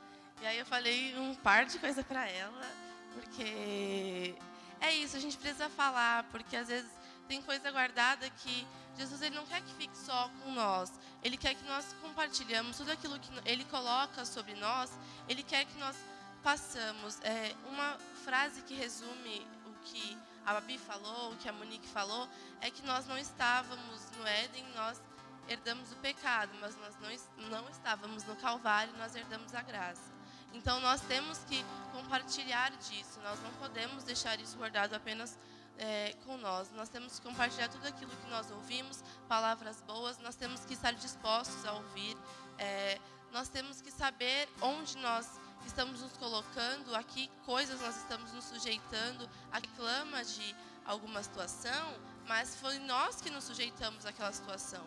E 0.41 0.47
aí 0.47 0.59
eu 0.59 0.67
falei 0.67 1.17
um 1.19 1.35
par 1.35 1.65
de 1.65 1.79
coisa 1.79 2.05
para 2.05 2.29
ela, 2.29 2.71
porque 3.15 4.35
é 4.81 4.93
isso, 4.93 5.17
a 5.17 5.21
gente 5.21 5.37
precisa 5.37 5.69
falar, 5.71 6.25
porque 6.25 6.57
às 6.57 6.69
vezes 6.69 6.91
tem 7.27 7.43
coisa 7.43 7.71
guardada 7.73 8.31
que 8.31 8.67
Jesus 8.99 9.23
ele 9.23 9.37
não 9.37 9.47
quer 9.47 9.63
que 9.63 9.73
fique 9.75 9.97
só 9.97 10.29
com 10.43 10.53
nós. 10.53 10.93
Ele 11.23 11.37
quer 11.37 11.55
que 11.55 11.65
nós 11.65 11.95
compartilhamos 12.03 12.77
tudo 12.77 12.91
aquilo 12.91 13.19
que 13.19 13.31
ele 13.45 13.65
coloca 13.67 14.25
sobre 14.25 14.55
nós. 14.55 14.91
Ele 15.29 15.43
quer 15.43 15.65
que 15.65 15.79
nós 15.79 15.97
passamos. 16.43 17.21
É, 17.23 17.55
uma 17.69 17.97
frase 18.25 18.63
que 18.63 18.75
resume 18.75 19.47
o 19.67 19.73
que 19.85 20.19
a 20.45 20.55
Babi 20.55 20.79
falou, 20.79 21.33
o 21.33 21.37
que 21.37 21.49
a 21.49 21.53
Monique 21.53 21.87
falou, 21.87 22.29
é 22.61 22.71
que 22.71 22.83
nós 22.83 23.07
não 23.07 23.17
estávamos 23.17 24.11
no 24.17 24.27
Éden, 24.27 24.65
nós 24.75 25.01
herdamos 25.49 25.93
o 25.93 25.97
pecado, 25.97 26.53
mas 26.61 26.77
nós 26.77 26.95
não, 26.97 27.49
não 27.49 27.69
estávamos 27.69 28.25
no 28.25 28.35
Calvário, 28.37 28.93
nós 28.99 29.15
herdamos 29.15 29.55
a 29.55 29.63
graça. 29.63 30.13
Então 30.53 30.81
nós 30.81 31.01
temos 31.03 31.39
que 31.41 31.65
compartilhar 31.93 32.71
disso, 32.73 33.21
nós 33.23 33.39
não 33.43 33.51
podemos 33.55 34.05
deixar 34.05 34.41
isso 34.41 34.57
guardado 34.57 34.95
apenas 34.95 35.39
é, 35.79 36.15
com 36.27 36.37
nós. 36.37 36.71
Nós 36.73 36.89
temos 36.89 37.19
que 37.19 37.27
compartilhar 37.27 37.69
tudo 37.69 37.87
aquilo 37.87 38.11
que 38.11 38.31
nós 38.31 38.51
ouvimos, 38.51 39.03
palavras 39.29 39.81
boas, 39.83 40.19
nós 40.19 40.35
temos 40.35 40.65
que 40.65 40.75
estar 40.75 40.93
dispostos 40.93 41.65
a 41.65 41.73
ouvir, 41.73 42.17
é, 42.59 42.99
nós 43.33 43.49
temos 43.49 43.81
que 43.81 43.91
saber 43.91 44.49
onde 44.61 44.97
nós 44.99 45.29
estamos 45.67 46.01
nos 46.01 46.17
colocando, 46.17 46.95
a 46.95 47.03
que 47.03 47.29
coisas 47.45 47.81
nós 47.81 47.97
estamos 47.97 48.33
nos 48.33 48.45
sujeitando, 48.45 49.29
a 49.53 49.61
clama 49.77 50.25
de 50.25 50.57
alguma 50.85 51.23
situação, 51.23 51.95
mas 52.27 52.57
foi 52.57 52.79
nós 52.79 53.21
que 53.21 53.31
nos 53.31 53.45
sujeitamos 53.45 54.07
àquela 54.07 54.33
situação. 54.33 54.85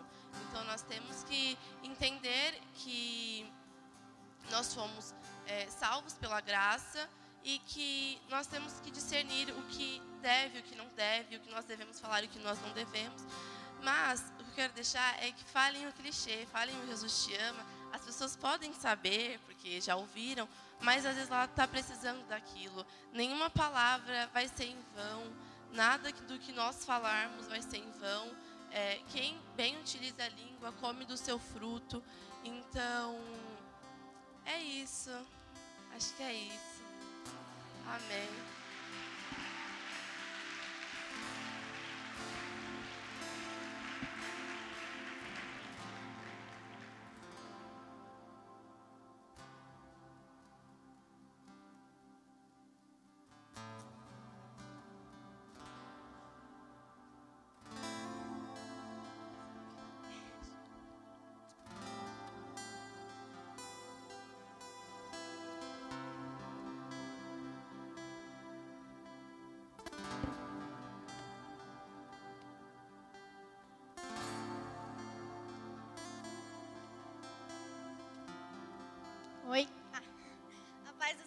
Então 0.48 0.64
nós 0.66 0.82
temos 0.84 1.24
que 1.24 1.58
entender 1.84 2.60
que 2.76 3.52
nós 4.50 4.74
fomos 4.74 5.14
é, 5.46 5.68
salvos 5.68 6.14
pela 6.14 6.42
graça 6.42 7.08
e 7.44 7.60
que 7.60 8.22
nós 8.30 8.48
temos 8.48 8.80
que 8.80 8.92
discernir 8.92 9.52
o 9.52 9.62
que 9.64 10.02
deve, 10.22 10.60
o 10.60 10.64
que 10.64 10.76
não 10.76 10.88
deve, 10.96 11.36
o 11.36 11.40
que 11.40 11.50
nós 11.52 11.66
devemos 11.66 12.00
falar 12.00 12.24
e 12.24 12.28
o 12.28 12.30
que 12.30 12.40
nós 12.40 12.60
não 12.62 12.72
devemos. 12.74 13.22
Mas 13.82 14.22
o 14.40 14.44
que 14.44 14.52
eu 14.52 14.56
quero 14.56 14.74
deixar 14.74 15.22
é 15.24 15.32
que 15.32 15.44
falem 15.46 15.88
o 15.88 15.94
clichê, 15.94 16.46
falem 16.52 16.80
o 16.82 16.88
Jesus 16.88 17.26
te 17.26 17.36
ama. 17.36 17.66
As 17.92 18.02
pessoas 18.02 18.36
podem 18.36 18.74
saber, 18.74 19.40
porque 19.46 19.82
já 19.82 19.96
ouviram, 19.96 20.48
mas 20.80 21.06
às 21.06 21.16
vezes 21.16 21.30
ela 21.30 21.46
está 21.46 21.68
precisando 21.68 22.26
daquilo. 22.28 22.86
Nenhuma 23.12 23.50
palavra 23.50 24.30
vai 24.34 24.48
ser 24.48 24.66
em 24.66 24.78
vão, 24.96 25.24
nada 25.74 26.12
do 26.12 26.40
que 26.40 26.52
nós 26.52 26.86
falarmos 26.86 27.48
vai 27.48 27.62
ser 27.62 27.78
em 27.78 27.92
vão. 27.92 28.32
É, 28.72 29.02
quem 29.12 29.38
bem 29.56 29.78
utiliza 29.80 30.24
a 30.24 30.30
língua 30.30 30.72
come 30.74 31.04
do 31.04 31.18
seu 31.18 31.38
fruto. 31.38 32.02
Então, 32.44 33.20
é 34.46 34.60
isso. 34.62 35.12
Acho 35.94 36.14
que 36.16 36.24
é 36.24 36.34
isso. 36.34 36.84
Amém. 37.86 38.51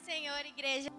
Senhor, 0.05 0.45
igreja. 0.45 0.91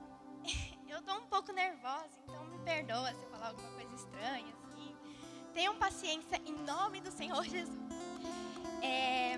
Eu 0.89 0.99
tô 1.03 1.13
um 1.13 1.27
pouco 1.27 1.51
nervosa, 1.51 2.09
então 2.23 2.43
me 2.45 2.57
perdoa 2.59 3.13
se 3.13 3.21
eu 3.21 3.29
falar 3.29 3.49
alguma 3.49 3.69
coisa 3.73 3.93
estranha, 3.93 4.51
assim. 4.55 4.95
Tenham 5.53 5.75
paciência 5.75 6.41
em 6.43 6.53
nome 6.63 7.01
do 7.01 7.11
Senhor 7.11 7.43
Jesus. 7.45 7.77
É, 8.81 9.37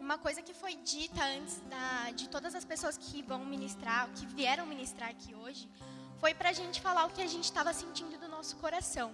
uma 0.00 0.18
coisa 0.18 0.42
que 0.42 0.52
foi 0.52 0.74
dita 0.76 1.22
antes 1.22 1.60
da, 1.60 2.10
de 2.10 2.28
todas 2.28 2.56
as 2.56 2.64
pessoas 2.64 2.96
que 2.96 3.22
vão 3.22 3.44
ministrar, 3.44 4.08
que 4.14 4.26
vieram 4.26 4.66
ministrar 4.66 5.10
aqui 5.10 5.32
hoje, 5.34 5.68
foi 6.18 6.34
pra 6.34 6.52
gente 6.52 6.80
falar 6.80 7.04
o 7.06 7.10
que 7.10 7.22
a 7.22 7.26
gente 7.28 7.44
estava 7.44 7.72
sentindo 7.72 8.18
do 8.18 8.28
nosso 8.28 8.56
coração. 8.56 9.12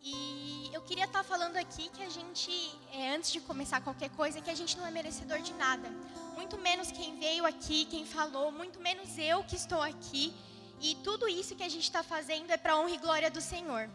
E 0.00 0.70
eu 0.72 0.82
queria 0.82 1.04
estar 1.04 1.24
falando 1.24 1.56
aqui 1.56 1.88
que 1.88 2.02
a 2.02 2.10
gente, 2.10 2.52
é, 2.92 3.14
antes 3.16 3.32
de 3.32 3.40
começar 3.40 3.80
qualquer 3.80 4.10
coisa, 4.10 4.40
que 4.40 4.50
a 4.50 4.54
gente 4.54 4.76
não 4.76 4.86
é 4.86 4.90
merecedor 4.90 5.40
de 5.40 5.52
nada. 5.54 5.88
Muito 6.36 6.58
menos 6.58 6.90
quem 6.90 7.18
veio 7.18 7.44
aqui, 7.46 7.84
quem 7.86 8.04
falou, 8.04 8.50
muito 8.50 8.80
menos 8.80 9.16
eu 9.18 9.44
que 9.44 9.56
estou 9.56 9.82
aqui. 9.82 10.34
E 10.80 10.96
tudo 10.96 11.28
isso 11.28 11.54
que 11.54 11.62
a 11.62 11.68
gente 11.68 11.84
está 11.84 12.02
fazendo 12.02 12.50
é 12.50 12.56
para 12.56 12.76
honra 12.76 12.90
e 12.90 12.98
glória 12.98 13.30
do 13.30 13.40
Senhor. 13.40 13.88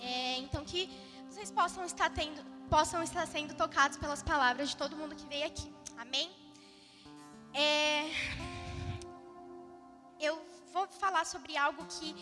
É, 0.00 0.38
então 0.38 0.64
que 0.64 0.88
vocês 1.28 1.50
possam 1.50 1.84
estar 1.84 2.10
tendo, 2.10 2.40
possam 2.68 3.02
estar 3.02 3.26
sendo 3.26 3.54
tocados 3.54 3.96
pelas 3.96 4.22
palavras 4.22 4.70
de 4.70 4.76
todo 4.76 4.96
mundo 4.96 5.16
que 5.16 5.26
veio 5.26 5.46
aqui. 5.46 5.72
Amém? 5.96 6.30
É, 7.52 8.08
eu 10.20 10.40
vou 10.72 10.86
falar 10.86 11.24
sobre 11.24 11.56
algo 11.56 11.84
que 11.86 12.14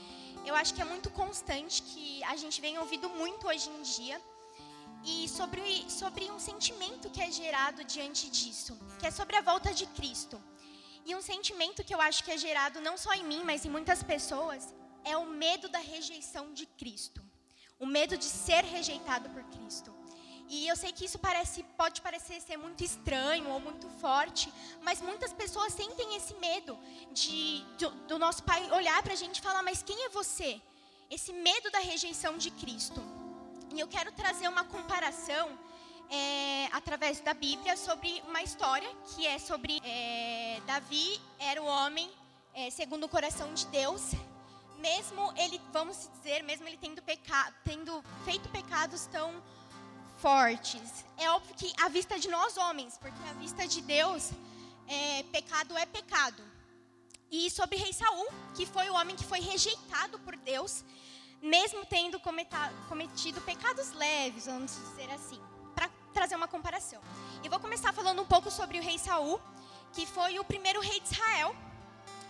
eu 0.45 0.55
acho 0.55 0.73
que 0.75 0.81
é 0.81 0.85
muito 0.85 1.11
constante, 1.11 1.83
que 1.83 2.23
a 2.25 2.37
gente 2.37 2.61
vem 2.61 2.79
ouvindo 2.79 3.09
muito 3.11 3.47
hoje 3.49 3.69
em 3.69 3.83
dia, 3.83 4.21
e 5.07 5.29
sobre, 5.29 5.89
sobre 5.89 6.25
um 6.33 6.39
sentimento 6.41 7.09
que 7.09 7.23
é 7.23 7.31
gerado 7.31 7.85
diante 7.85 8.29
disso, 8.29 8.77
que 8.99 9.07
é 9.07 9.11
sobre 9.11 9.37
a 9.37 9.41
volta 9.41 9.73
de 9.73 9.87
Cristo. 9.87 10.43
E 11.05 11.15
um 11.15 11.23
sentimento 11.23 11.85
que 11.85 11.95
eu 11.95 12.01
acho 12.01 12.25
que 12.25 12.33
é 12.33 12.37
gerado 12.37 12.81
não 12.81 12.97
só 12.97 13.13
em 13.15 13.23
mim, 13.23 13.43
mas 13.45 13.65
em 13.65 13.71
muitas 13.71 14.03
pessoas, 14.03 14.75
é 15.05 15.17
o 15.17 15.25
medo 15.25 15.69
da 15.69 15.79
rejeição 15.79 16.53
de 16.53 16.67
Cristo. 16.67 17.23
O 17.79 17.87
medo 17.87 18.17
de 18.17 18.25
ser 18.25 18.65
rejeitado 18.65 19.31
por 19.31 19.45
Cristo. 19.45 19.95
E 20.49 20.67
eu 20.67 20.75
sei 20.75 20.91
que 20.93 21.05
isso 21.05 21.19
parece, 21.21 21.63
pode 21.77 22.01
parecer 22.01 22.41
ser 22.41 22.57
muito 22.57 22.83
estranho 22.83 23.49
ou 23.51 23.61
muito 23.61 23.89
forte, 24.01 24.53
mas 24.83 25.01
muitas 25.01 25.33
pessoas 25.33 25.73
sentem 25.73 26.17
esse 26.17 26.35
medo 26.35 26.77
de, 27.13 27.65
do, 27.79 27.91
do 28.09 28.19
nosso 28.19 28.43
pai 28.43 28.69
olhar 28.73 29.01
para 29.03 29.13
a 29.13 29.17
gente 29.17 29.39
e 29.39 29.43
falar: 29.43 29.63
Mas 29.63 29.83
quem 29.83 30.05
é 30.05 30.09
você? 30.09 30.61
Esse 31.11 31.33
medo 31.33 31.71
da 31.71 31.79
rejeição 31.79 32.37
de 32.37 32.51
Cristo. 32.51 33.01
E 33.77 33.81
eu 33.81 33.87
quero 33.87 34.11
trazer 34.11 34.49
uma 34.49 34.65
comparação 34.65 35.51
é, 36.09 36.67
através 36.73 37.21
da 37.21 37.35
Bíblia 37.35 37.77
sobre 37.77 38.23
uma 38.27 38.43
história 38.43 38.89
que 39.09 39.27
é 39.27 39.39
sobre 39.39 39.83
é, 39.85 40.63
Davi 40.67 41.21
era 41.39 41.63
o 41.63 41.67
homem 41.67 42.11
é, 42.55 42.71
segundo 42.71 43.05
o 43.05 43.09
coração 43.09 43.53
de 43.53 43.67
Deus, 43.67 44.13
mesmo 44.79 45.31
ele, 45.37 45.61
vamos 45.75 46.09
dizer, 46.15 46.43
mesmo 46.43 46.67
ele 46.67 46.79
tendo, 46.79 47.03
peca, 47.03 47.53
tendo 47.65 48.03
feito 48.25 48.49
pecados 48.49 49.05
tão 49.13 49.43
fortes. 50.17 51.05
É 51.19 51.31
óbvio 51.31 51.55
que 51.55 51.71
à 51.79 51.91
vista 51.91 52.19
de 52.19 52.29
nós 52.29 52.57
homens, 52.57 52.97
porque 52.97 53.23
à 53.29 53.35
vista 53.35 53.69
de 53.69 53.83
Deus, 53.83 54.31
é, 54.89 55.23
pecado 55.25 55.77
é 55.77 55.85
pecado. 55.85 56.43
E 57.31 57.51
sobre 57.51 57.77
rei 57.77 57.93
Saul, 57.93 58.27
que 58.55 58.65
foi 58.65 58.89
o 58.89 58.95
homem 58.95 59.15
que 59.15 59.25
foi 59.25 59.41
rejeitado 59.41 60.19
por 60.21 60.35
Deus, 60.35 60.83
mesmo 61.43 61.85
tendo 61.87 62.21
cometido 62.89 63.41
pecados 63.43 63.93
leves, 63.93 64.47
vamos 64.47 64.73
dizer 64.73 65.11
assim, 65.11 65.41
para 65.75 65.89
trazer 66.13 66.37
uma 66.37 66.49
comparação. 66.49 67.01
E 67.43 67.49
vou 67.49 67.61
começar 67.61 67.93
falando 67.93 68.23
um 68.23 68.27
pouco 68.27 68.51
sobre 68.51 68.79
o 68.79 68.83
rei 68.83 68.99
Saul, 68.99 69.41
que 69.93 70.07
foi 70.07 70.39
o 70.39 70.45
primeiro 70.45 70.81
rei 70.81 71.01
de 71.01 71.13
Israel. 71.13 71.55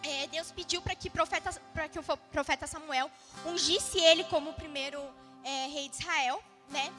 É, 0.03 0.27
Deus 0.29 0.53
pediu 0.53 0.81
para 0.83 0.95
que, 0.95 1.11
profeta, 1.11 1.51
que 1.90 1.99
o 1.99 2.03
profeta 2.31 2.66
Samuel 2.66 3.11
ungisse 3.45 3.99
ele 3.99 4.25
como 4.25 4.51
o 4.51 4.55
primeiro 4.55 5.01
é, 5.42 5.66
rei 5.69 5.88
de 5.88 5.97
Israel, 5.97 6.42
né? 6.69 6.92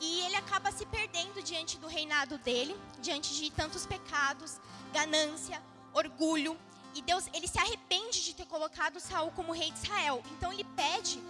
E 0.00 0.20
ele 0.22 0.36
acaba 0.36 0.70
se 0.72 0.84
perdendo 0.86 1.42
diante 1.42 1.78
do 1.78 1.86
reinado 1.86 2.36
dele, 2.38 2.76
diante 3.00 3.34
de 3.34 3.50
tantos 3.52 3.86
pecados, 3.86 4.60
ganância, 4.92 5.62
orgulho. 5.92 6.58
E 6.94 7.00
Deus, 7.00 7.26
ele 7.32 7.46
se 7.46 7.58
arrepende 7.58 8.22
de 8.22 8.34
ter 8.34 8.46
colocado 8.46 8.98
Saul 8.98 9.30
como 9.30 9.52
rei 9.52 9.70
de 9.70 9.78
Israel. 9.78 10.22
Então 10.32 10.52
ele 10.52 10.64
pede 10.64 11.22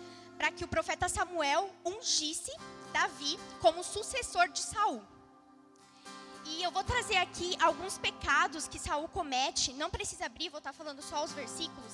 para 0.43 0.51
que 0.51 0.65
o 0.65 0.67
profeta 0.67 1.09
Samuel 1.09 1.71
ungisse 1.85 2.51
Davi 2.93 3.39
como 3.61 3.85
sucessor 3.85 4.49
de 4.49 4.59
Saul. 4.59 5.01
E 6.47 6.61
eu 6.65 6.73
vou 6.73 6.83
trazer 6.83 7.17
aqui 7.19 7.57
alguns 7.63 7.97
pecados 7.97 8.67
que 8.67 8.77
Saul 8.77 9.07
comete. 9.07 9.73
Não 9.75 9.89
precisa 9.89 10.27
abrir, 10.27 10.49
vou 10.49 10.59
estar 10.59 10.73
falando 10.73 11.01
só 11.01 11.23
os 11.23 11.31
versículos. 11.31 11.93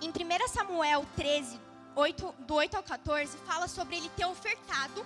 Em 0.00 0.08
1 0.08 0.48
Samuel 0.48 1.04
13, 1.14 1.60
8, 1.94 2.34
do 2.38 2.54
8 2.54 2.74
ao 2.78 2.82
14, 2.82 3.36
fala 3.46 3.68
sobre 3.68 3.98
ele 3.98 4.08
ter 4.16 4.24
ofertado 4.24 5.04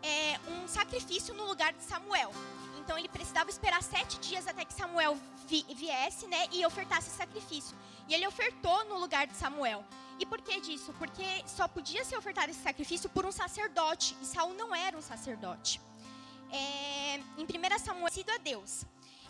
é, 0.00 0.38
um 0.48 0.68
sacrifício 0.68 1.34
no 1.34 1.44
lugar 1.44 1.72
de 1.72 1.82
Samuel. 1.82 2.30
Então 2.78 2.96
ele 2.96 3.08
precisava 3.08 3.50
esperar 3.50 3.82
sete 3.82 4.16
dias 4.20 4.46
até 4.46 4.64
que 4.64 4.74
Samuel 4.74 5.18
vi, 5.48 5.66
viesse, 5.74 6.28
né, 6.28 6.46
e 6.52 6.64
ofertasse 6.64 7.10
sacrifício. 7.10 7.76
E 8.06 8.14
ele 8.14 8.28
ofertou 8.28 8.84
no 8.84 8.96
lugar 8.96 9.26
de 9.26 9.34
Samuel. 9.34 9.84
E 10.18 10.26
por 10.26 10.40
que 10.40 10.60
disso? 10.60 10.92
Porque 10.98 11.24
só 11.46 11.68
podia 11.68 12.04
ser 12.04 12.16
ofertado 12.16 12.50
esse 12.50 12.62
sacrifício 12.62 13.08
por 13.08 13.24
um 13.24 13.32
sacerdote. 13.32 14.16
E 14.20 14.26
Saul 14.26 14.54
não 14.54 14.74
era 14.74 14.96
um 14.96 15.02
sacerdote. 15.02 15.80
É, 16.50 17.16
em 17.36 17.44
1 17.44 17.78
Samuel, 17.78 18.12
sido 18.12 18.30
a 18.30 18.38
Deus, 18.38 18.84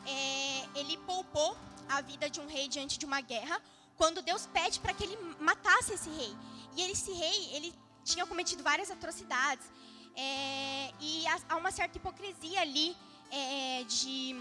é, 0.06 0.78
ele 0.78 0.96
poupou 0.98 1.56
a 1.88 2.00
vida 2.00 2.30
de 2.30 2.40
um 2.40 2.46
rei 2.46 2.68
diante 2.68 2.98
de 2.98 3.04
uma 3.04 3.20
guerra, 3.20 3.60
quando 3.96 4.22
Deus 4.22 4.46
pede 4.46 4.80
para 4.80 4.94
que 4.94 5.04
ele 5.04 5.16
matasse 5.40 5.92
esse 5.92 6.08
rei. 6.10 6.34
E 6.76 6.82
esse 6.82 7.12
rei, 7.12 7.54
ele 7.54 7.74
tinha 8.04 8.24
cometido 8.24 8.62
várias 8.62 8.90
atrocidades. 8.90 9.66
É, 10.14 10.92
e 11.00 11.24
há 11.48 11.56
uma 11.56 11.70
certa 11.70 11.98
hipocrisia 11.98 12.60
ali 12.60 12.96
é, 13.30 13.84
de 13.84 14.34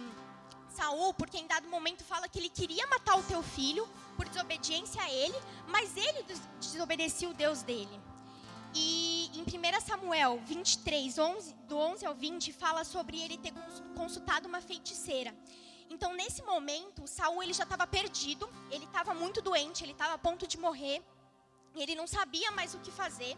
Saul, 0.69 1.13
porque 1.13 1.37
em 1.37 1.47
dado 1.47 1.67
momento 1.67 2.03
fala 2.03 2.27
que 2.29 2.39
ele 2.39 2.49
queria 2.49 2.85
matar 2.87 3.17
o 3.17 3.23
teu 3.23 3.43
filho 3.43 3.87
por 4.17 4.27
desobediência 4.27 5.01
a 5.01 5.09
ele, 5.09 5.37
mas 5.67 5.95
ele 5.95 6.25
desobedecia 6.59 7.29
o 7.29 7.33
Deus 7.33 7.61
dele. 7.61 8.01
E 8.73 9.31
em 9.33 9.43
1 9.43 9.81
Samuel 9.81 10.41
23, 10.45 11.17
11, 11.17 11.53
do 11.69 11.77
11 11.77 12.05
ao 12.05 12.15
20, 12.15 12.51
fala 12.51 12.83
sobre 12.83 13.21
ele 13.21 13.37
ter 13.37 13.53
consultado 13.95 14.47
uma 14.47 14.61
feiticeira. 14.61 15.33
Então, 15.89 16.13
nesse 16.13 16.43
momento, 16.43 17.07
Saul 17.07 17.41
ele 17.41 17.53
já 17.53 17.63
estava 17.63 17.87
perdido, 17.87 18.49
ele 18.69 18.85
estava 18.85 19.13
muito 19.13 19.41
doente, 19.41 19.83
ele 19.83 19.93
estava 19.93 20.15
a 20.15 20.17
ponto 20.17 20.45
de 20.45 20.57
morrer, 20.57 21.01
ele 21.75 21.95
não 21.95 22.07
sabia 22.07 22.51
mais 22.51 22.73
o 22.73 22.79
que 22.79 22.91
fazer. 22.91 23.37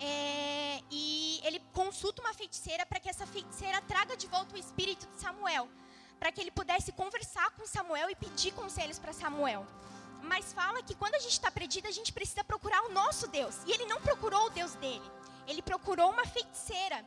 É, 0.00 0.80
e 0.90 1.40
ele 1.44 1.60
consulta 1.72 2.22
uma 2.22 2.34
feiticeira 2.34 2.84
para 2.86 2.98
que 2.98 3.08
essa 3.08 3.26
feiticeira 3.26 3.80
traga 3.82 4.16
de 4.16 4.26
volta 4.26 4.54
o 4.54 4.58
espírito 4.58 5.06
de 5.06 5.20
Samuel, 5.20 5.68
para 6.18 6.32
que 6.32 6.40
ele 6.40 6.50
pudesse 6.50 6.92
conversar 6.92 7.50
com 7.52 7.66
Samuel 7.66 8.10
e 8.10 8.16
pedir 8.16 8.52
conselhos 8.52 8.98
para 8.98 9.12
Samuel. 9.12 9.66
Mas 10.22 10.52
fala 10.52 10.82
que 10.82 10.94
quando 10.94 11.14
a 11.14 11.18
gente 11.18 11.32
está 11.32 11.50
perdido, 11.50 11.88
a 11.88 11.90
gente 11.90 12.12
precisa 12.12 12.44
procurar 12.44 12.82
o 12.84 12.92
nosso 12.92 13.26
Deus. 13.28 13.56
E 13.66 13.72
ele 13.72 13.86
não 13.86 14.00
procurou 14.00 14.46
o 14.46 14.50
Deus 14.50 14.74
dele, 14.76 15.10
ele 15.46 15.62
procurou 15.62 16.10
uma 16.10 16.24
feiticeira. 16.24 17.04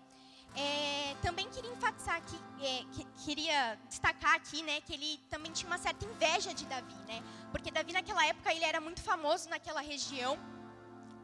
É, 0.58 1.16
também 1.22 1.50
queria 1.50 1.70
enfatizar 1.70 2.16
aqui, 2.16 2.40
é, 2.62 2.86
que, 2.94 3.06
queria 3.26 3.78
destacar 3.90 4.36
aqui, 4.36 4.64
né, 4.64 4.80
que 4.80 4.94
ele 4.94 5.20
também 5.30 5.52
tinha 5.52 5.68
uma 5.68 5.78
certa 5.78 6.06
inveja 6.06 6.54
de 6.54 6.66
Davi, 6.66 6.96
né, 7.10 7.22
porque 7.52 7.70
Davi 7.70 7.92
naquela 7.92 8.26
época 8.26 8.54
ele 8.54 8.64
era 8.64 8.80
muito 8.80 9.02
famoso 9.02 9.50
naquela 9.50 9.82
região 9.82 10.40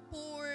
por 0.10 0.46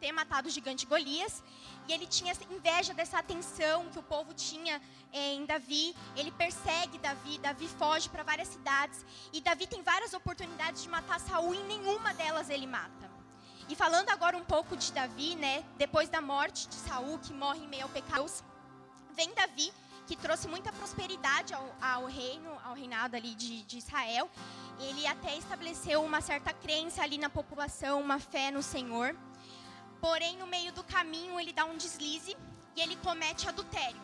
ter 0.00 0.10
matado 0.12 0.48
o 0.48 0.50
gigante 0.50 0.86
Golias. 0.86 1.42
E 1.88 1.92
ele 1.92 2.06
tinha 2.06 2.34
inveja 2.50 2.92
dessa 2.92 3.18
atenção 3.18 3.88
que 3.88 3.98
o 3.98 4.02
povo 4.02 4.34
tinha 4.34 4.80
é, 5.10 5.32
em 5.32 5.46
Davi. 5.46 5.96
Ele 6.14 6.30
persegue 6.30 6.98
Davi, 6.98 7.38
Davi 7.38 7.66
foge 7.66 8.10
para 8.10 8.22
várias 8.22 8.48
cidades. 8.48 9.04
E 9.32 9.40
Davi 9.40 9.66
tem 9.66 9.82
várias 9.82 10.12
oportunidades 10.12 10.82
de 10.82 10.88
matar 10.90 11.18
Saul 11.18 11.54
e 11.54 11.62
nenhuma 11.62 12.12
delas 12.12 12.50
ele 12.50 12.66
mata. 12.66 13.10
E 13.70 13.74
falando 13.74 14.10
agora 14.10 14.36
um 14.36 14.44
pouco 14.44 14.76
de 14.76 14.92
Davi, 14.92 15.34
né? 15.34 15.64
Depois 15.78 16.10
da 16.10 16.20
morte 16.20 16.68
de 16.68 16.74
Saul, 16.74 17.18
que 17.18 17.32
morre 17.32 17.60
em 17.60 17.68
meio 17.68 17.84
ao 17.84 17.88
pecado, 17.88 18.30
vem 19.14 19.32
Davi, 19.34 19.72
que 20.06 20.16
trouxe 20.16 20.46
muita 20.46 20.72
prosperidade 20.72 21.52
ao, 21.52 21.74
ao 21.80 22.06
reino, 22.06 22.50
ao 22.64 22.74
reinado 22.74 23.16
ali 23.16 23.34
de, 23.34 23.62
de 23.62 23.78
Israel. 23.78 24.30
Ele 24.78 25.06
até 25.06 25.36
estabeleceu 25.36 26.02
uma 26.02 26.20
certa 26.20 26.52
crença 26.52 27.02
ali 27.02 27.18
na 27.18 27.28
população, 27.28 28.00
uma 28.00 28.18
fé 28.18 28.50
no 28.50 28.62
Senhor. 28.62 29.14
Porém, 30.00 30.36
no 30.36 30.46
meio 30.46 30.72
do 30.72 30.84
caminho, 30.84 31.38
ele 31.40 31.52
dá 31.52 31.64
um 31.64 31.76
deslize 31.76 32.36
e 32.76 32.80
ele 32.80 32.96
comete 32.96 33.48
adultério. 33.48 34.00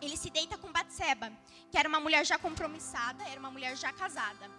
Ele 0.00 0.16
se 0.16 0.28
deita 0.28 0.58
com 0.58 0.72
Batseba, 0.72 1.32
que 1.70 1.78
era 1.78 1.88
uma 1.88 2.00
mulher 2.00 2.26
já 2.26 2.38
compromissada, 2.38 3.22
era 3.28 3.38
uma 3.38 3.50
mulher 3.50 3.76
já 3.76 3.92
casada. 3.92 4.50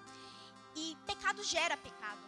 E 0.75 0.97
pecado 1.05 1.43
gera 1.43 1.77
pecado. 1.77 2.25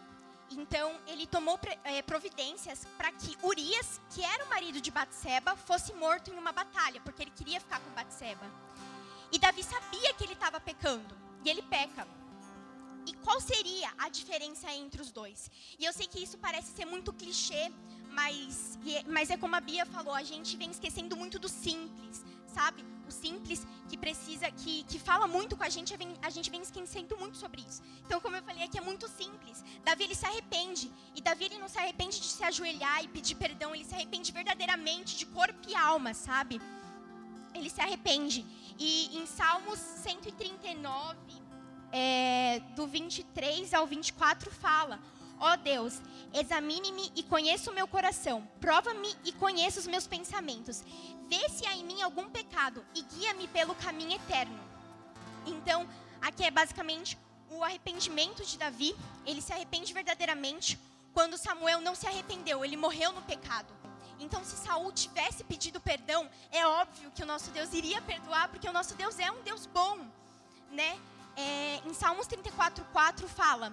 Então, 0.50 0.98
ele 1.06 1.26
tomou 1.26 1.58
é, 1.84 2.00
providências 2.02 2.86
para 2.96 3.12
que 3.12 3.36
Urias, 3.42 4.00
que 4.10 4.22
era 4.22 4.44
o 4.44 4.48
marido 4.48 4.80
de 4.80 4.90
Batseba, 4.90 5.56
fosse 5.56 5.92
morto 5.92 6.30
em 6.30 6.38
uma 6.38 6.52
batalha, 6.52 7.00
porque 7.02 7.22
ele 7.22 7.30
queria 7.30 7.60
ficar 7.60 7.80
com 7.80 7.90
Batseba. 7.90 8.50
E 9.30 9.38
Davi 9.38 9.62
sabia 9.62 10.14
que 10.14 10.24
ele 10.24 10.32
estava 10.32 10.58
pecando, 10.58 11.14
e 11.44 11.50
ele 11.50 11.62
peca. 11.62 12.06
E 13.06 13.12
qual 13.24 13.40
seria 13.40 13.92
a 13.98 14.08
diferença 14.08 14.70
entre 14.72 15.02
os 15.02 15.10
dois? 15.10 15.50
E 15.78 15.84
eu 15.84 15.92
sei 15.92 16.06
que 16.06 16.22
isso 16.22 16.38
parece 16.38 16.72
ser 16.72 16.86
muito 16.86 17.12
clichê, 17.12 17.70
mas, 18.18 18.78
mas 19.06 19.30
é 19.30 19.36
como 19.36 19.54
a 19.54 19.60
Bia 19.60 19.86
falou, 19.86 20.12
a 20.12 20.24
gente 20.24 20.56
vem 20.56 20.70
esquecendo 20.76 21.16
muito 21.16 21.38
do 21.38 21.48
simples, 21.48 22.24
sabe? 22.46 22.84
O 23.08 23.12
simples 23.12 23.60
que 23.88 23.96
precisa, 23.96 24.50
que, 24.50 24.74
que 24.90 24.98
fala 24.98 25.26
muito 25.36 25.56
com 25.56 25.64
a 25.68 25.68
gente, 25.68 25.94
a 26.28 26.30
gente 26.36 26.50
vem 26.50 26.60
esquecendo 26.60 27.16
muito 27.16 27.36
sobre 27.36 27.60
isso. 27.68 27.80
Então, 28.04 28.20
como 28.20 28.34
eu 28.36 28.42
falei, 28.42 28.64
aqui 28.64 28.76
é 28.76 28.80
muito 28.80 29.06
simples. 29.20 29.64
Davi, 29.84 30.02
ele 30.04 30.16
se 30.16 30.26
arrepende. 30.26 30.90
E 31.14 31.22
Davi, 31.22 31.44
ele 31.44 31.58
não 31.58 31.68
se 31.68 31.78
arrepende 31.78 32.16
de 32.24 32.30
se 32.36 32.42
ajoelhar 32.50 32.98
e 33.04 33.08
pedir 33.08 33.36
perdão. 33.36 33.72
Ele 33.74 33.84
se 33.84 33.94
arrepende 33.94 34.32
verdadeiramente, 34.32 35.16
de 35.16 35.24
corpo 35.24 35.60
e 35.70 35.74
alma, 35.76 36.12
sabe? 36.12 36.60
Ele 37.54 37.70
se 37.70 37.80
arrepende. 37.80 38.44
E 38.78 39.16
em 39.16 39.26
Salmos 39.26 39.78
139, 39.78 41.16
é, 41.92 42.60
do 42.76 42.86
23 42.86 43.72
ao 43.72 43.86
24, 43.86 44.50
fala 44.50 44.98
Ó 45.40 45.52
oh 45.52 45.56
Deus, 45.56 46.00
examine-me 46.34 47.12
e 47.14 47.22
conheça 47.22 47.70
o 47.70 47.74
meu 47.74 47.86
coração. 47.86 48.46
Prova-me 48.60 49.14
e 49.24 49.32
conheça 49.32 49.78
os 49.78 49.86
meus 49.86 50.06
pensamentos. 50.06 50.82
Vê 51.28 51.48
se 51.48 51.66
há 51.66 51.74
em 51.74 51.84
mim 51.84 52.02
algum 52.02 52.28
pecado 52.28 52.84
e 52.94 53.02
guia-me 53.02 53.46
pelo 53.48 53.74
caminho 53.76 54.16
eterno. 54.16 54.58
Então, 55.46 55.88
aqui 56.20 56.44
é 56.44 56.50
basicamente 56.50 57.16
o 57.50 57.62
arrependimento 57.62 58.44
de 58.44 58.58
Davi. 58.58 58.96
Ele 59.24 59.40
se 59.40 59.52
arrepende 59.52 59.92
verdadeiramente 59.92 60.78
quando 61.12 61.36
Samuel 61.36 61.80
não 61.80 61.94
se 61.94 62.06
arrependeu, 62.06 62.64
ele 62.64 62.76
morreu 62.76 63.12
no 63.12 63.22
pecado. 63.22 63.72
Então, 64.20 64.44
se 64.44 64.56
Saul 64.56 64.92
tivesse 64.92 65.44
pedido 65.44 65.80
perdão, 65.80 66.28
é 66.50 66.66
óbvio 66.66 67.10
que 67.12 67.22
o 67.22 67.26
nosso 67.26 67.50
Deus 67.50 67.72
iria 67.72 68.00
perdoar, 68.02 68.48
porque 68.48 68.68
o 68.68 68.72
nosso 68.72 68.94
Deus 68.94 69.18
é 69.18 69.30
um 69.30 69.42
Deus 69.42 69.66
bom, 69.66 69.98
né? 70.70 70.98
É, 71.36 71.80
em 71.86 71.94
Salmos 71.94 72.26
34:4 72.26 73.26
fala: 73.28 73.72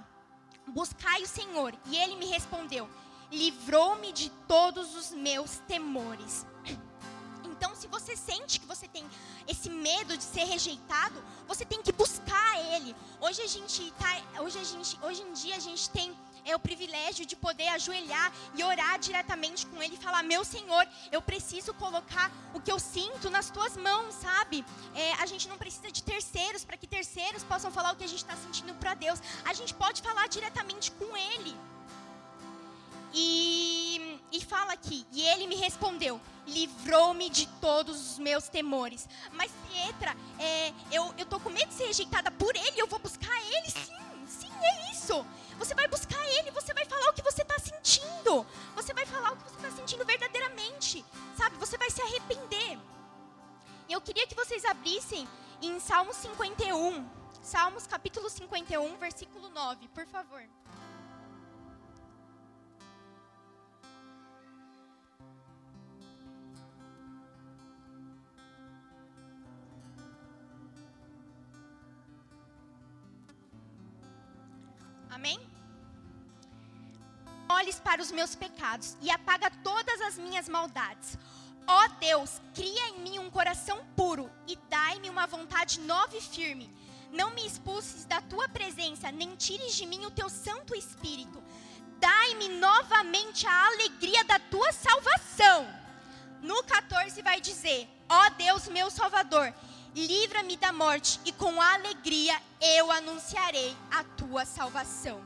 Buscai 0.67 1.21
o 1.23 1.27
Senhor. 1.27 1.73
E 1.85 1.97
ele 1.97 2.15
me 2.15 2.25
respondeu: 2.25 2.89
Livrou-me 3.31 4.11
de 4.11 4.29
todos 4.47 4.95
os 4.95 5.11
meus 5.11 5.59
temores. 5.67 6.45
Então, 7.43 7.73
se 7.73 7.87
você 7.87 8.15
sente 8.17 8.59
que 8.59 8.65
você 8.67 8.87
tem 8.87 9.05
esse 9.47 9.69
medo 9.69 10.17
de 10.17 10.23
ser 10.23 10.43
rejeitado, 10.43 11.23
você 11.47 11.63
tem 11.63 11.81
que 11.81 11.91
buscar 11.91 12.59
Ele. 12.73 12.93
Hoje 13.21 13.41
a 13.41 13.47
gente 13.47 13.91
tá, 13.91 14.41
hoje 14.41 14.59
a 14.59 14.63
gente, 14.63 14.99
hoje 15.01 15.21
em 15.21 15.31
dia 15.31 15.55
a 15.55 15.59
gente 15.59 15.89
tem 15.89 16.13
é 16.45 16.55
o 16.55 16.59
privilégio 16.59 17.25
de 17.25 17.35
poder 17.35 17.67
ajoelhar 17.69 18.31
e 18.55 18.63
orar 18.63 18.97
diretamente 18.99 19.65
com 19.65 19.81
Ele 19.81 19.95
e 19.95 20.03
falar: 20.05 20.23
Meu 20.23 20.45
Senhor, 20.45 20.87
eu 21.11 21.21
preciso 21.21 21.73
colocar 21.73 22.31
o 22.53 22.61
que 22.61 22.71
eu 22.71 22.79
sinto 22.79 23.29
nas 23.29 23.49
tuas 23.49 23.75
mãos, 23.75 24.13
sabe? 24.15 24.63
É, 24.93 25.13
a 25.13 25.25
gente 25.25 25.47
não 25.49 25.57
precisa 25.57 25.91
de 25.91 26.03
terceiros 26.03 26.63
para 26.63 26.77
que 26.77 26.87
terceiros 26.87 27.43
possam 27.43 27.71
falar 27.71 27.91
o 27.93 27.95
que 27.95 28.03
a 28.03 28.07
gente 28.07 28.23
está 28.23 28.35
sentindo 28.35 28.73
para 28.75 28.93
Deus. 28.93 29.19
A 29.43 29.53
gente 29.53 29.73
pode 29.73 30.01
falar 30.01 30.27
diretamente 30.27 30.91
com 30.91 31.17
Ele. 31.17 31.55
E, 33.17 34.19
e 34.29 34.41
fala 34.41 34.73
aqui, 34.73 35.05
e 35.13 35.21
ele 35.21 35.47
me 35.47 35.55
respondeu: 35.55 36.19
livrou-me 36.45 37.29
de 37.29 37.47
todos 37.61 38.11
os 38.11 38.19
meus 38.19 38.49
temores. 38.49 39.07
Mas, 39.31 39.51
Pietra, 39.71 40.15
é, 40.37 40.73
eu, 40.91 41.13
eu 41.17 41.25
tô 41.25 41.39
com 41.39 41.49
medo 41.49 41.69
de 41.69 41.75
ser 41.75 41.85
rejeitada 41.85 42.29
por 42.31 42.53
ele, 42.55 42.81
eu 42.81 42.87
vou 42.87 42.99
buscar 42.99 43.33
ele, 43.53 43.69
sim, 43.71 44.27
sim, 44.27 44.51
é 44.61 44.91
isso. 44.91 45.25
Você 45.57 45.73
vai 45.73 45.87
buscar 45.87 46.23
Ele, 46.37 46.51
você 46.51 46.73
vai 46.73 46.85
falar 46.85 47.09
o 47.09 47.13
que 47.13 47.21
você 47.21 47.41
está 47.41 47.57
sentindo. 47.59 48.45
Você 48.75 48.93
vai 48.93 49.05
falar 49.05 49.33
o 49.33 49.37
que 49.37 49.43
você 49.43 49.55
está 49.55 49.71
sentindo 49.71 50.05
verdadeiramente. 50.05 51.05
Sabe? 51.37 51.57
Você 51.57 51.77
vai 51.77 51.89
se 51.89 52.01
arrepender. 52.01 52.77
Eu 53.89 54.01
queria 54.01 54.27
que 54.27 54.35
vocês 54.35 54.65
abrissem 54.65 55.27
em 55.61 55.79
Salmos 55.79 56.15
51. 56.17 57.07
Salmos 57.41 57.85
capítulo 57.85 58.29
51, 58.29 58.97
versículo 58.97 59.49
9, 59.49 59.87
por 59.89 60.05
favor. 60.07 60.43
Amém? 75.15 75.39
Olhes 77.47 77.79
para 77.79 78.01
os 78.01 78.11
meus 78.11 78.35
pecados 78.35 78.97
e 79.01 79.09
apaga 79.09 79.49
todas 79.63 80.01
as 80.01 80.17
minhas 80.17 80.49
maldades. 80.49 81.17
Ó 81.65 81.87
Deus, 82.01 82.41
cria 82.53 82.89
em 82.89 82.99
mim 82.99 83.19
um 83.19 83.31
coração 83.31 83.77
puro 83.95 84.29
e 84.45 84.57
dai-me 84.69 85.09
uma 85.09 85.25
vontade 85.25 85.79
nova 85.79 86.17
e 86.17 86.21
firme. 86.21 86.69
Não 87.13 87.29
me 87.31 87.47
expulses 87.47 88.03
da 88.03 88.19
tua 88.19 88.49
presença, 88.49 89.09
nem 89.09 89.37
tires 89.37 89.73
de 89.75 89.85
mim 89.85 90.05
o 90.05 90.11
teu 90.11 90.29
Santo 90.29 90.75
Espírito. 90.75 91.41
Dai-me 91.97 92.49
novamente 92.49 93.47
a 93.47 93.67
alegria 93.67 94.25
da 94.25 94.37
tua 94.37 94.69
salvação. 94.73 95.65
No 96.41 96.61
14 96.65 97.21
vai 97.21 97.39
dizer: 97.39 97.87
Ó 98.09 98.29
Deus, 98.31 98.67
meu 98.67 98.91
Salvador, 98.91 99.53
livra-me 99.95 100.57
da 100.57 100.73
morte, 100.73 101.19
e 101.25 101.31
com 101.31 101.61
alegria 101.61 102.39
eu 102.59 102.91
anunciarei 102.91 103.75
a 103.89 104.03
tua 104.03 104.45
salvação. 104.45 105.23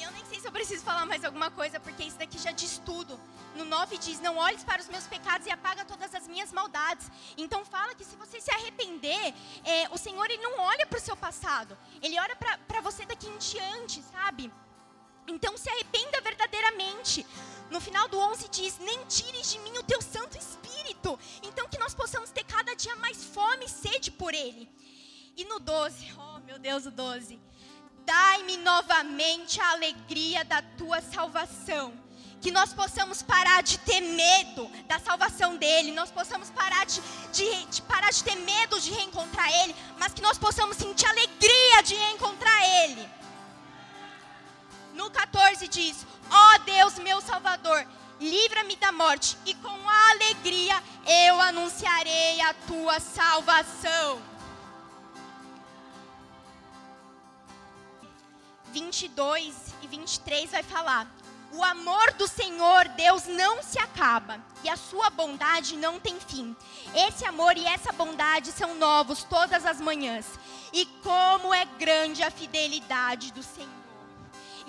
Eu 0.00 0.10
nem 0.12 0.24
sei 0.24 0.40
se 0.40 0.46
eu 0.46 0.52
preciso 0.52 0.82
falar 0.82 1.04
mais 1.04 1.24
alguma 1.24 1.50
coisa, 1.50 1.78
porque 1.80 2.04
isso 2.04 2.16
daqui 2.16 2.38
já 2.38 2.52
diz 2.52 2.78
tudo. 2.86 3.18
No 3.56 3.64
9 3.64 3.98
diz: 3.98 4.20
Não 4.20 4.36
olhes 4.38 4.64
para 4.64 4.80
os 4.80 4.88
meus 4.88 5.06
pecados 5.06 5.46
e 5.46 5.50
apaga 5.50 5.84
todas 5.84 6.14
as 6.14 6.26
minhas 6.26 6.52
maldades. 6.52 7.10
Então 7.36 7.64
fala 7.64 7.94
que 7.94 8.04
se 8.04 8.16
você 8.16 8.40
se 8.40 8.50
arrepender, 8.50 9.34
é, 9.64 9.88
o 9.90 9.98
Senhor 9.98 10.24
ele 10.24 10.42
não 10.42 10.58
olha 10.60 10.86
para 10.86 10.98
o 10.98 11.02
seu 11.02 11.16
passado, 11.16 11.76
ele 12.00 12.18
olha 12.18 12.36
para 12.36 12.80
você 12.80 13.04
daqui 13.04 13.26
em 13.26 13.36
diante, 13.38 14.02
sabe? 14.02 14.50
Então 15.30 15.56
se 15.56 15.70
arrependa 15.70 16.20
verdadeiramente. 16.20 17.24
No 17.70 17.80
final 17.80 18.08
do 18.08 18.18
11 18.18 18.48
diz: 18.48 18.78
Nem 18.78 19.04
tires 19.06 19.52
de 19.52 19.58
mim 19.60 19.78
o 19.78 19.82
teu 19.84 20.02
Santo 20.02 20.36
Espírito. 20.36 21.18
Então 21.42 21.68
que 21.68 21.78
nós 21.78 21.94
possamos 21.94 22.30
ter 22.30 22.44
cada 22.44 22.74
dia 22.74 22.96
mais 22.96 23.24
fome 23.24 23.64
e 23.66 23.68
sede 23.68 24.10
por 24.10 24.34
Ele. 24.34 24.68
E 25.36 25.44
no 25.44 25.60
12, 25.60 26.12
oh 26.18 26.40
meu 26.40 26.58
Deus, 26.58 26.84
o 26.84 26.90
12. 26.90 27.40
Dai-me 28.04 28.56
novamente 28.56 29.60
a 29.60 29.70
alegria 29.70 30.44
da 30.44 30.60
tua 30.76 31.00
salvação. 31.00 31.92
Que 32.40 32.50
nós 32.50 32.72
possamos 32.72 33.22
parar 33.22 33.62
de 33.62 33.78
ter 33.78 34.00
medo 34.00 34.66
da 34.86 34.98
salvação 34.98 35.56
dele, 35.56 35.92
nós 35.92 36.10
possamos 36.10 36.48
parar 36.50 36.86
de, 36.86 37.00
de, 37.32 37.66
de 37.66 37.82
parar 37.82 38.10
de 38.10 38.24
ter 38.24 38.34
medo 38.34 38.80
de 38.80 38.90
reencontrar 38.90 39.46
ele, 39.62 39.76
mas 39.98 40.14
que 40.14 40.22
nós 40.22 40.38
possamos 40.38 40.78
sentir 40.78 41.04
alegria 41.04 41.82
de 41.82 41.94
reencontrar 41.94 42.62
ele. 42.82 43.19
No 45.00 45.10
14 45.10 45.66
diz: 45.66 46.06
Ó 46.30 46.54
oh 46.54 46.58
Deus, 46.58 46.98
meu 46.98 47.22
Salvador, 47.22 47.86
livra-me 48.20 48.76
da 48.76 48.92
morte, 48.92 49.34
e 49.46 49.54
com 49.54 49.88
alegria 50.10 50.74
eu 51.06 51.40
anunciarei 51.40 52.38
a 52.42 52.52
tua 52.68 53.00
salvação. 53.00 54.20
22 58.72 59.74
e 59.80 59.86
23 59.86 60.50
vai 60.50 60.62
falar: 60.62 61.10
O 61.54 61.64
amor 61.64 62.12
do 62.12 62.28
Senhor 62.28 62.86
Deus 62.88 63.24
não 63.24 63.62
se 63.62 63.78
acaba 63.78 64.38
e 64.62 64.68
a 64.68 64.76
sua 64.76 65.08
bondade 65.08 65.78
não 65.78 65.98
tem 65.98 66.20
fim. 66.20 66.54
Esse 66.94 67.24
amor 67.24 67.56
e 67.56 67.64
essa 67.64 67.90
bondade 67.90 68.52
são 68.52 68.74
novos 68.74 69.24
todas 69.24 69.64
as 69.64 69.80
manhãs. 69.80 70.26
E 70.74 70.84
como 71.02 71.54
é 71.54 71.64
grande 71.64 72.22
a 72.22 72.30
fidelidade 72.30 73.32
do 73.32 73.42
Senhor. 73.42 73.79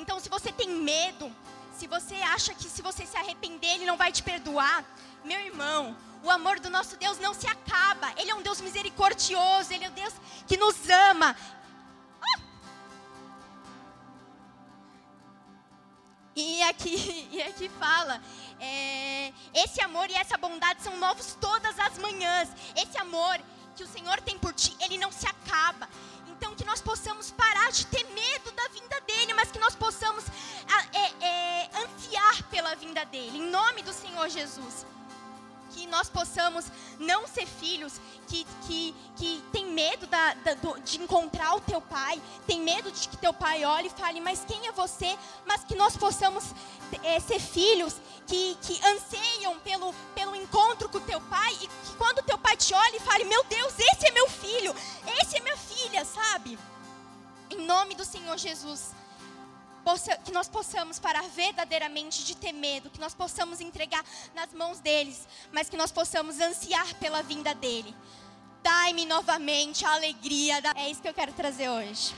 Então, 0.01 0.19
se 0.19 0.29
você 0.29 0.51
tem 0.51 0.67
medo, 0.67 1.31
se 1.77 1.85
você 1.85 2.15
acha 2.15 2.55
que 2.55 2.67
se 2.67 2.81
você 2.81 3.05
se 3.05 3.15
arrepender, 3.15 3.75
Ele 3.75 3.85
não 3.85 3.97
vai 3.97 4.11
te 4.11 4.23
perdoar, 4.23 4.83
meu 5.23 5.39
irmão, 5.39 5.95
o 6.23 6.29
amor 6.31 6.59
do 6.59 6.71
nosso 6.71 6.97
Deus 6.97 7.19
não 7.19 7.35
se 7.35 7.47
acaba. 7.47 8.11
Ele 8.17 8.31
é 8.31 8.35
um 8.35 8.41
Deus 8.41 8.59
misericordioso, 8.61 9.71
Ele 9.71 9.85
é 9.85 9.89
um 9.89 9.93
Deus 9.93 10.13
que 10.47 10.57
nos 10.57 10.89
ama. 10.89 11.35
Ah! 12.19 12.39
E 16.35 16.63
aqui, 16.63 17.29
e 17.31 17.41
aqui 17.43 17.69
fala, 17.69 18.19
é, 18.59 19.31
esse 19.53 19.79
amor 19.81 20.09
e 20.09 20.15
essa 20.15 20.35
bondade 20.35 20.81
são 20.81 20.97
novos 20.97 21.37
todas 21.39 21.77
as 21.77 21.99
manhãs. 21.99 22.49
Esse 22.75 22.97
amor 22.97 23.39
que 23.75 23.83
o 23.83 23.87
Senhor 23.87 24.19
tem 24.21 24.37
por 24.39 24.53
ti, 24.53 24.75
ele 24.79 24.97
não 24.97 25.11
se 25.11 25.27
Senhor 34.21 34.29
Jesus 34.29 34.85
que 35.71 35.87
nós 35.87 36.09
possamos 36.09 36.65
não 36.99 37.25
ser 37.25 37.45
filhos 37.45 37.93
que, 38.27 38.45
que, 38.67 38.93
que 39.15 39.41
tem 39.53 39.67
medo 39.67 40.05
da, 40.07 40.33
da, 40.33 40.53
de 40.83 41.01
encontrar 41.01 41.55
o 41.55 41.61
teu 41.61 41.79
pai, 41.79 42.21
tem 42.45 42.59
medo 42.59 42.91
de 42.91 43.07
que 43.07 43.15
teu 43.15 43.33
pai 43.33 43.63
olhe 43.63 43.87
e 43.87 43.89
fale, 43.89 44.19
mas 44.19 44.43
quem 44.45 44.67
é 44.67 44.71
você? 44.73 45.17
Mas 45.45 45.63
que 45.63 45.73
nós 45.73 45.95
possamos 45.95 46.43
é, 47.03 47.21
ser 47.21 47.39
filhos 47.39 47.95
que, 48.27 48.57
que 48.61 48.85
anseiam 48.85 49.57
pelo, 49.59 49.93
pelo 50.13 50.35
encontro 50.35 50.89
com 50.89 50.97
o 50.97 51.01
teu 51.01 51.21
pai 51.21 51.53
e 51.61 51.67
que 51.67 51.95
quando 51.97 52.21
teu 52.21 52.37
pai 52.37 52.57
te 52.57 52.73
olhe 52.73 52.97
e 52.97 52.99
fale, 52.99 53.23
meu 53.23 53.43
Deus, 53.45 53.73
esse 53.79 54.07
é 54.07 54.11
meu 54.11 54.29
filho, 54.29 54.75
esse 55.21 55.37
é 55.37 55.39
minha 55.39 55.57
filha, 55.57 56.03
sabe? 56.03 56.59
Em 57.49 57.65
nome 57.65 57.95
do 57.95 58.03
Senhor 58.03 58.37
Jesus 58.37 58.91
que 60.23 60.31
nós 60.31 60.47
possamos 60.47 60.99
parar 60.99 61.23
verdadeiramente 61.23 62.23
de 62.23 62.35
ter 62.35 62.51
medo, 62.51 62.89
que 62.89 62.99
nós 62.99 63.13
possamos 63.13 63.59
entregar 63.59 64.03
nas 64.33 64.53
mãos 64.53 64.79
deles, 64.79 65.27
mas 65.51 65.69
que 65.69 65.77
nós 65.77 65.91
possamos 65.91 66.39
ansiar 66.39 66.93
pela 66.95 67.21
vinda 67.21 67.53
dele. 67.53 67.95
Dai-me 68.63 69.05
novamente 69.05 69.85
a 69.85 69.93
alegria. 69.93 70.61
Da... 70.61 70.73
É 70.75 70.89
isso 70.89 71.01
que 71.01 71.09
eu 71.09 71.13
quero 71.13 71.33
trazer 71.33 71.69
hoje. 71.69 72.13